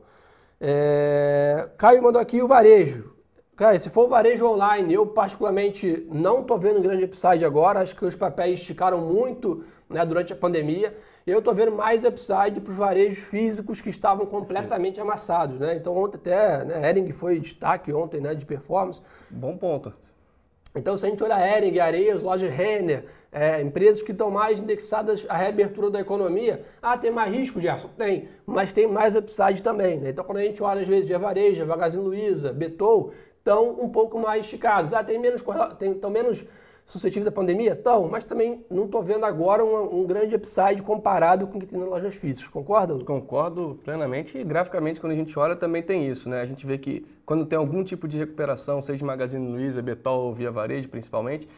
É... 0.60 1.68
Caio 1.78 2.02
mandou 2.02 2.20
aqui 2.20 2.42
o 2.42 2.46
varejo. 2.46 3.19
Cara, 3.60 3.78
se 3.78 3.90
for 3.90 4.08
varejo 4.08 4.46
online, 4.46 4.94
eu 4.94 5.06
particularmente 5.06 6.06
não 6.10 6.40
estou 6.40 6.58
vendo 6.58 6.80
grande 6.80 7.04
upside 7.04 7.44
agora. 7.44 7.80
Acho 7.80 7.94
que 7.94 8.06
os 8.06 8.16
papéis 8.16 8.58
esticaram 8.58 9.02
muito 9.02 9.62
né, 9.86 10.02
durante 10.06 10.32
a 10.32 10.36
pandemia. 10.36 10.96
Eu 11.26 11.40
estou 11.40 11.54
vendo 11.54 11.72
mais 11.72 12.02
upside 12.02 12.58
para 12.58 12.70
os 12.70 12.78
varejos 12.78 13.18
físicos 13.18 13.78
que 13.82 13.90
estavam 13.90 14.24
completamente 14.24 14.94
Sim. 14.94 15.02
amassados. 15.02 15.58
Né? 15.58 15.74
Então 15.74 15.94
ontem 15.94 16.16
até, 16.16 16.64
né, 16.64 16.88
Ering 16.88 17.12
foi 17.12 17.38
destaque 17.38 17.92
ontem 17.92 18.18
né, 18.18 18.34
de 18.34 18.46
performance. 18.46 19.02
Bom 19.28 19.54
ponto. 19.58 19.92
Então 20.74 20.96
se 20.96 21.04
a 21.04 21.10
gente 21.10 21.22
olhar 21.22 21.46
Ering, 21.46 21.78
Areias, 21.80 22.22
Loja 22.22 22.48
Renner, 22.48 23.04
é, 23.30 23.60
empresas 23.60 24.00
que 24.00 24.12
estão 24.12 24.30
mais 24.30 24.58
indexadas 24.58 25.26
à 25.28 25.36
reabertura 25.36 25.90
da 25.90 26.00
economia, 26.00 26.64
ah, 26.80 26.96
tem 26.96 27.10
mais 27.10 27.30
risco, 27.30 27.60
Gerson? 27.60 27.90
Tem, 27.96 28.26
mas 28.46 28.72
tem 28.72 28.86
mais 28.86 29.14
upside 29.14 29.62
também. 29.62 29.98
Né? 29.98 30.10
Então 30.10 30.24
quando 30.24 30.38
a 30.38 30.44
gente 30.44 30.62
olha 30.62 30.80
às 30.80 30.88
vezes 30.88 31.06
Via 31.06 31.18
Varejo, 31.18 31.66
Magazine 31.66 32.02
Luiza, 32.02 32.54
Betou, 32.54 33.12
estão 33.40 33.70
um 33.80 33.88
pouco 33.88 34.18
mais 34.18 34.44
esticados. 34.44 34.94
Ah, 34.94 35.02
tem 35.02 35.18
menos, 35.18 35.42
tem, 35.78 35.92
estão 35.92 36.10
menos 36.10 36.44
suscetíveis 36.84 37.26
à 37.26 37.32
pandemia? 37.32 37.72
Estão, 37.72 38.08
mas 38.08 38.24
também 38.24 38.64
não 38.70 38.84
estou 38.84 39.02
vendo 39.02 39.24
agora 39.24 39.64
um, 39.64 40.00
um, 40.00 40.06
grande 40.06 40.34
upside 40.34 40.82
comparado 40.82 41.46
com 41.46 41.58
o 41.58 41.60
que 41.60 41.66
tem 41.66 41.78
nas 41.78 41.88
lojas 41.88 42.14
físicas. 42.14 42.50
Concorda? 42.50 43.02
Concordo 43.04 43.78
plenamente 43.84 44.38
e 44.38 44.44
graficamente 44.44 45.00
quando 45.00 45.12
a 45.12 45.16
gente 45.16 45.36
olha 45.38 45.56
também 45.56 45.82
tem 45.82 46.08
isso, 46.08 46.28
né? 46.28 46.40
A 46.40 46.46
gente 46.46 46.66
vê 46.66 46.78
que 46.78 47.06
quando 47.24 47.46
tem 47.46 47.58
algum 47.58 47.82
tipo 47.82 48.06
de 48.06 48.18
recuperação, 48.18 48.82
seja 48.82 49.04
Magazine 49.04 49.46
Luiza, 49.46 49.80
Betol 49.80 50.26
ou 50.26 50.34
Via 50.34 50.50
Varejo 50.50 50.88
principalmente, 50.88 51.48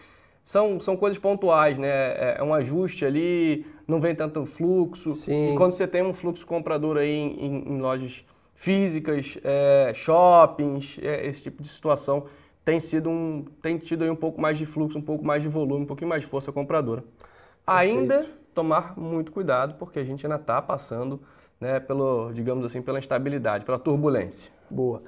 são, 0.44 0.80
são 0.80 0.96
coisas 0.96 1.18
pontuais, 1.18 1.78
né? 1.78 1.88
É, 1.88 2.36
é 2.38 2.42
um 2.42 2.52
ajuste 2.52 3.04
ali, 3.04 3.64
não 3.86 4.00
vem 4.00 4.14
tanto 4.14 4.44
fluxo. 4.44 5.16
Sim. 5.16 5.54
E 5.54 5.56
quando 5.56 5.72
você 5.72 5.86
tem 5.86 6.02
um 6.02 6.12
fluxo 6.12 6.44
comprador 6.46 6.96
aí 6.96 7.10
em, 7.10 7.46
em, 7.46 7.68
em 7.74 7.80
lojas 7.80 8.24
físicas, 8.62 9.36
é, 9.42 9.92
shoppings, 9.92 10.96
é, 11.02 11.26
esse 11.26 11.42
tipo 11.42 11.60
de 11.60 11.68
situação 11.68 12.26
tem 12.64 12.78
sido 12.78 13.10
um 13.10 13.44
tem 13.60 13.76
tido 13.76 14.04
aí 14.04 14.10
um 14.10 14.14
pouco 14.14 14.40
mais 14.40 14.56
de 14.56 14.64
fluxo, 14.64 14.96
um 14.96 15.02
pouco 15.02 15.24
mais 15.24 15.42
de 15.42 15.48
volume, 15.48 15.82
um 15.82 15.86
pouquinho 15.86 16.08
mais 16.08 16.22
de 16.22 16.28
força 16.28 16.52
compradora. 16.52 17.02
Perfeito. 17.02 17.66
Ainda 17.66 18.26
tomar 18.54 18.96
muito 18.96 19.32
cuidado 19.32 19.74
porque 19.80 19.98
a 19.98 20.04
gente 20.04 20.24
ainda 20.24 20.36
está 20.36 20.62
passando, 20.62 21.20
né, 21.60 21.80
pelo 21.80 22.30
digamos 22.32 22.64
assim, 22.64 22.80
pela 22.80 23.00
instabilidade, 23.00 23.64
pela 23.64 23.80
turbulência. 23.80 24.52
Boa. 24.70 25.02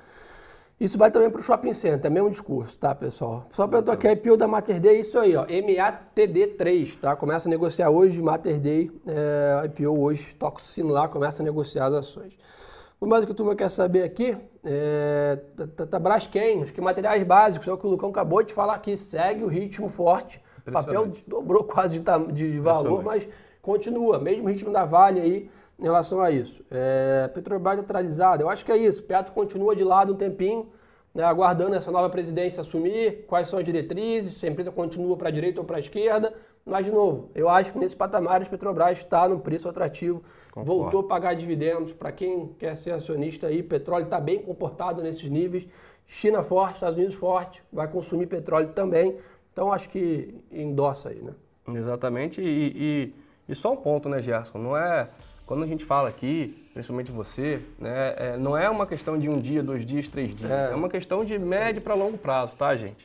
Isso 0.80 0.98
vai 0.98 1.12
também 1.12 1.30
para 1.30 1.38
o 1.38 1.42
shopping 1.42 1.74
center, 1.74 2.10
é 2.10 2.12
mesmo 2.12 2.28
discurso, 2.28 2.76
tá, 2.76 2.92
pessoal? 2.92 3.46
Só 3.52 3.68
perguntou 3.68 3.94
aqui, 3.94 4.08
a 4.08 4.12
IPO 4.12 4.36
da 4.36 4.48
Mater 4.48 4.80
Day, 4.80 4.98
isso 4.98 5.16
aí, 5.16 5.36
ó, 5.36 5.46
MATD3, 5.46 6.98
tá? 6.98 7.14
Começa 7.14 7.48
a 7.48 7.50
negociar 7.50 7.88
hoje, 7.90 8.20
Mater 8.20 8.58
Day, 8.58 8.90
é, 9.06 9.66
IPO 9.66 9.96
hoje, 9.96 10.34
toca 10.34 10.58
o 10.60 10.64
sino 10.64 10.88
lá, 10.88 11.06
começa 11.06 11.40
a 11.40 11.44
negociar 11.44 11.86
as 11.86 11.94
ações. 11.94 12.36
O 13.04 13.06
mais 13.06 13.22
que 13.22 13.32
a 13.32 13.34
turma 13.34 13.54
quer 13.54 13.68
saber 13.68 14.02
aqui 14.02 14.34
é 14.64 15.38
tá, 15.54 15.66
tá, 15.66 15.86
tá 15.86 15.98
Braskem, 15.98 16.62
acho 16.62 16.72
que 16.72 16.80
materiais 16.80 17.22
básicos, 17.22 17.68
é 17.68 17.70
o 17.70 17.76
que 17.76 17.86
o 17.86 17.90
Lucão 17.90 18.08
acabou 18.08 18.42
de 18.42 18.54
falar 18.54 18.76
aqui, 18.76 18.96
segue 18.96 19.44
o 19.44 19.46
ritmo 19.46 19.90
forte. 19.90 20.42
O 20.66 20.72
papel 20.72 21.12
dobrou 21.26 21.64
quase 21.64 21.98
de, 21.98 22.32
de 22.32 22.58
valor, 22.60 23.04
mas 23.04 23.28
continua, 23.60 24.18
mesmo 24.18 24.48
ritmo 24.48 24.72
da 24.72 24.86
Vale 24.86 25.20
aí 25.20 25.50
em 25.78 25.82
relação 25.82 26.22
a 26.22 26.30
isso. 26.30 26.64
É, 26.70 27.28
Petrobras 27.28 27.76
neutralizada, 27.76 28.42
eu 28.42 28.48
acho 28.48 28.64
que 28.64 28.72
é 28.72 28.76
isso. 28.78 29.02
Petro 29.02 29.34
continua 29.34 29.76
de 29.76 29.84
lado 29.84 30.14
um 30.14 30.16
tempinho, 30.16 30.72
né, 31.14 31.24
aguardando 31.24 31.74
essa 31.74 31.90
nova 31.90 32.08
presidência 32.08 32.62
assumir, 32.62 33.26
quais 33.26 33.48
são 33.48 33.58
as 33.58 33.66
diretrizes, 33.66 34.38
se 34.38 34.46
a 34.46 34.48
empresa 34.48 34.72
continua 34.72 35.14
para 35.14 35.28
a 35.28 35.30
direita 35.30 35.60
ou 35.60 35.66
para 35.66 35.76
a 35.76 35.80
esquerda. 35.80 36.32
Mas, 36.66 36.86
de 36.86 36.92
novo, 36.92 37.30
eu 37.34 37.48
acho 37.48 37.72
que 37.72 37.78
nesse 37.78 37.94
patamar 37.94 38.40
a 38.40 38.46
Petrobras 38.46 38.98
está 38.98 39.28
num 39.28 39.38
preço 39.38 39.68
atrativo, 39.68 40.22
Concordo. 40.50 40.82
voltou 40.82 41.00
a 41.00 41.04
pagar 41.04 41.34
dividendos. 41.34 41.92
Para 41.92 42.10
quem 42.10 42.48
quer 42.58 42.74
ser 42.76 42.92
acionista 42.92 43.48
aí, 43.48 43.62
petróleo 43.62 44.04
está 44.04 44.18
bem 44.18 44.40
comportado 44.40 45.02
nesses 45.02 45.28
níveis. 45.28 45.66
China 46.06 46.42
forte, 46.42 46.76
Estados 46.76 46.96
Unidos 46.96 47.14
forte, 47.16 47.62
vai 47.72 47.86
consumir 47.88 48.26
petróleo 48.26 48.68
também. 48.68 49.16
Então, 49.52 49.72
acho 49.72 49.88
que 49.90 50.34
endossa 50.50 51.10
aí, 51.10 51.20
né? 51.20 51.32
Exatamente. 51.68 52.40
E, 52.40 52.72
e, 52.74 53.14
e 53.48 53.54
só 53.54 53.72
um 53.72 53.76
ponto, 53.76 54.08
né, 54.08 54.20
Gerson? 54.20 54.58
Não 54.58 54.76
é. 54.76 55.08
Quando 55.46 55.62
a 55.62 55.66
gente 55.66 55.84
fala 55.84 56.08
aqui, 56.08 56.66
principalmente 56.72 57.10
você, 57.10 57.60
né, 57.78 58.14
é, 58.16 58.36
não 58.38 58.56
é 58.56 58.68
uma 58.70 58.86
questão 58.86 59.18
de 59.18 59.28
um 59.28 59.38
dia, 59.38 59.62
dois 59.62 59.84
dias, 59.84 60.08
três 60.08 60.34
dias. 60.34 60.50
É, 60.50 60.70
é 60.72 60.74
uma 60.74 60.88
questão 60.88 61.22
de 61.22 61.38
médio 61.38 61.82
para 61.82 61.94
longo 61.94 62.16
prazo, 62.16 62.56
tá, 62.56 62.74
gente? 62.74 63.04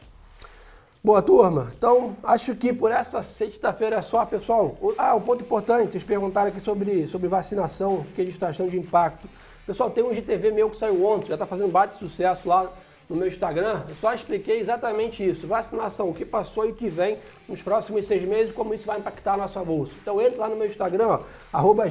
Boa 1.02 1.22
turma, 1.22 1.72
então 1.78 2.18
acho 2.22 2.54
que 2.56 2.74
por 2.74 2.92
essa 2.92 3.24
sexta-feira 3.24 3.96
é 3.96 4.02
só, 4.02 4.26
pessoal. 4.26 4.76
Ah, 4.98 5.16
um 5.16 5.22
ponto 5.22 5.42
importante, 5.42 5.94
vocês 5.94 6.04
perguntaram 6.04 6.50
aqui 6.50 6.60
sobre, 6.60 7.08
sobre 7.08 7.30
vacinação, 7.30 8.00
o 8.00 8.04
que 8.04 8.20
a 8.20 8.26
gente 8.26 8.34
está 8.34 8.50
achando 8.50 8.70
de 8.70 8.78
impacto. 8.78 9.26
Pessoal, 9.66 9.90
tem 9.90 10.04
um 10.04 10.14
GTV 10.14 10.52
meu 10.52 10.70
que 10.70 10.78
saiu 10.78 11.06
ontem, 11.06 11.28
já 11.28 11.36
está 11.36 11.46
fazendo 11.46 11.72
bate 11.72 11.96
sucesso 11.96 12.50
lá 12.50 12.70
no 13.10 13.16
meu 13.16 13.30
Instagram, 13.30 13.84
eu 13.88 13.96
só 13.96 14.14
expliquei 14.14 14.60
exatamente 14.60 15.26
isso. 15.26 15.48
Vacinação, 15.48 16.10
o 16.10 16.14
que 16.14 16.26
passou 16.26 16.66
e 16.66 16.72
o 16.72 16.76
que 16.76 16.90
vem 16.90 17.18
nos 17.48 17.62
próximos 17.62 18.06
seis 18.06 18.24
meses, 18.24 18.52
como 18.52 18.74
isso 18.74 18.86
vai 18.86 19.00
impactar 19.00 19.36
a 19.36 19.38
nossa 19.38 19.64
bolsa. 19.64 19.94
Então 20.02 20.20
entra 20.20 20.42
lá 20.42 20.50
no 20.50 20.58
meu 20.58 20.68
Instagram, 20.68 21.08
ó, 21.08 21.20
arroba 21.54 21.88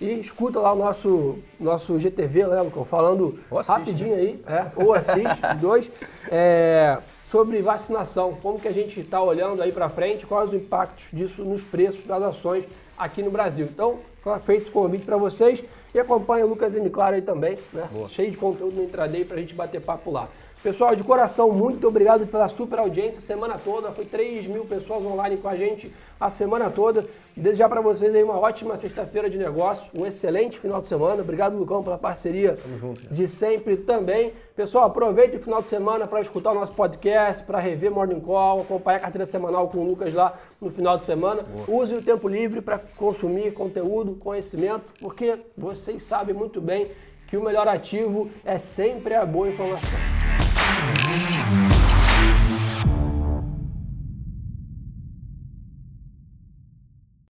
e 0.00 0.20
escuta 0.20 0.60
lá 0.60 0.72
o 0.72 0.76
nosso, 0.76 1.38
nosso 1.58 1.98
GTV, 1.98 2.46
né, 2.46 2.62
Lucão? 2.62 2.84
Falando 2.84 3.38
assiste, 3.50 3.68
rapidinho 3.68 4.16
né? 4.16 4.22
aí, 4.22 4.42
é, 4.46 4.66
ou 4.76 4.94
assiste, 4.94 5.40
dois, 5.60 5.90
é, 6.30 6.98
sobre 7.30 7.60
vacinação. 7.60 8.36
Como 8.42 8.58
que 8.58 8.68
a 8.68 8.72
gente 8.72 9.00
está 9.00 9.20
olhando 9.20 9.62
aí 9.62 9.70
para 9.70 9.88
frente, 9.88 10.26
quais 10.26 10.50
os 10.50 10.56
impactos 10.56 11.08
disso 11.12 11.44
nos 11.44 11.62
preços 11.62 12.04
das 12.06 12.22
ações 12.22 12.64
aqui 12.96 13.22
no 13.22 13.30
Brasil. 13.30 13.66
Então, 13.66 13.98
foi 14.22 14.38
feito 14.40 14.68
o 14.68 14.72
convite 14.72 15.04
para 15.04 15.16
vocês 15.16 15.62
e 15.94 15.98
acompanha 15.98 16.44
o 16.44 16.48
Lucas 16.48 16.74
M. 16.74 16.88
Claro 16.90 17.16
aí 17.16 17.22
também, 17.22 17.58
né? 17.72 17.88
Boa. 17.92 18.08
Cheio 18.08 18.30
de 18.30 18.36
conteúdo 18.36 18.76
no 18.76 18.84
Intraday 18.84 19.24
para 19.24 19.36
a 19.36 19.40
gente 19.40 19.54
bater 19.54 19.80
papo 19.80 20.10
lá. 20.10 20.28
Pessoal, 20.62 20.96
de 20.96 21.04
coração, 21.04 21.52
muito 21.52 21.86
obrigado 21.86 22.26
pela 22.26 22.48
super 22.48 22.80
audiência 22.80 23.20
a 23.20 23.22
semana 23.22 23.56
toda. 23.62 23.92
Foi 23.92 24.04
3 24.04 24.48
mil 24.48 24.64
pessoas 24.64 25.04
online 25.04 25.36
com 25.36 25.48
a 25.48 25.56
gente 25.56 25.92
a 26.20 26.28
semana 26.30 26.68
toda. 26.68 27.06
Desejar 27.36 27.68
para 27.68 27.80
vocês 27.80 28.12
aí 28.12 28.24
uma 28.24 28.36
ótima 28.36 28.76
sexta-feira 28.76 29.30
de 29.30 29.38
negócio, 29.38 29.88
um 29.94 30.04
excelente 30.04 30.58
final 30.58 30.80
de 30.80 30.88
semana. 30.88 31.22
Obrigado, 31.22 31.56
Lucão, 31.56 31.84
pela 31.84 31.96
parceria 31.96 32.58
junto, 32.80 33.02
de 33.14 33.28
sempre 33.28 33.76
também. 33.76 34.32
Pessoal, 34.56 34.86
aproveite 34.86 35.36
o 35.36 35.40
final 35.40 35.62
de 35.62 35.68
semana 35.68 36.04
para 36.08 36.20
escutar 36.20 36.50
o 36.50 36.54
nosso 36.54 36.72
podcast, 36.72 37.44
para 37.44 37.60
rever 37.60 37.92
Morning 37.92 38.18
Call, 38.18 38.62
acompanhar 38.62 38.96
a 38.96 39.00
carteira 39.00 39.26
semanal 39.26 39.68
com 39.68 39.78
o 39.78 39.86
Lucas 39.86 40.12
lá 40.12 40.36
no 40.60 40.68
final 40.68 40.98
de 40.98 41.04
semana. 41.04 41.44
Boa. 41.44 41.80
Use 41.80 41.94
o 41.94 42.02
tempo 42.02 42.26
livre 42.26 42.60
para 42.60 42.80
consumir 42.96 43.54
conteúdo, 43.54 44.16
conhecimento, 44.16 44.82
porque 45.00 45.38
vocês 45.78 46.02
sabem 46.02 46.34
muito 46.34 46.60
bem 46.60 46.90
que 47.28 47.36
o 47.36 47.42
melhor 47.42 47.68
ativo 47.68 48.30
é 48.44 48.58
sempre 48.58 49.14
a 49.14 49.24
boa 49.24 49.48
informação. 49.48 50.17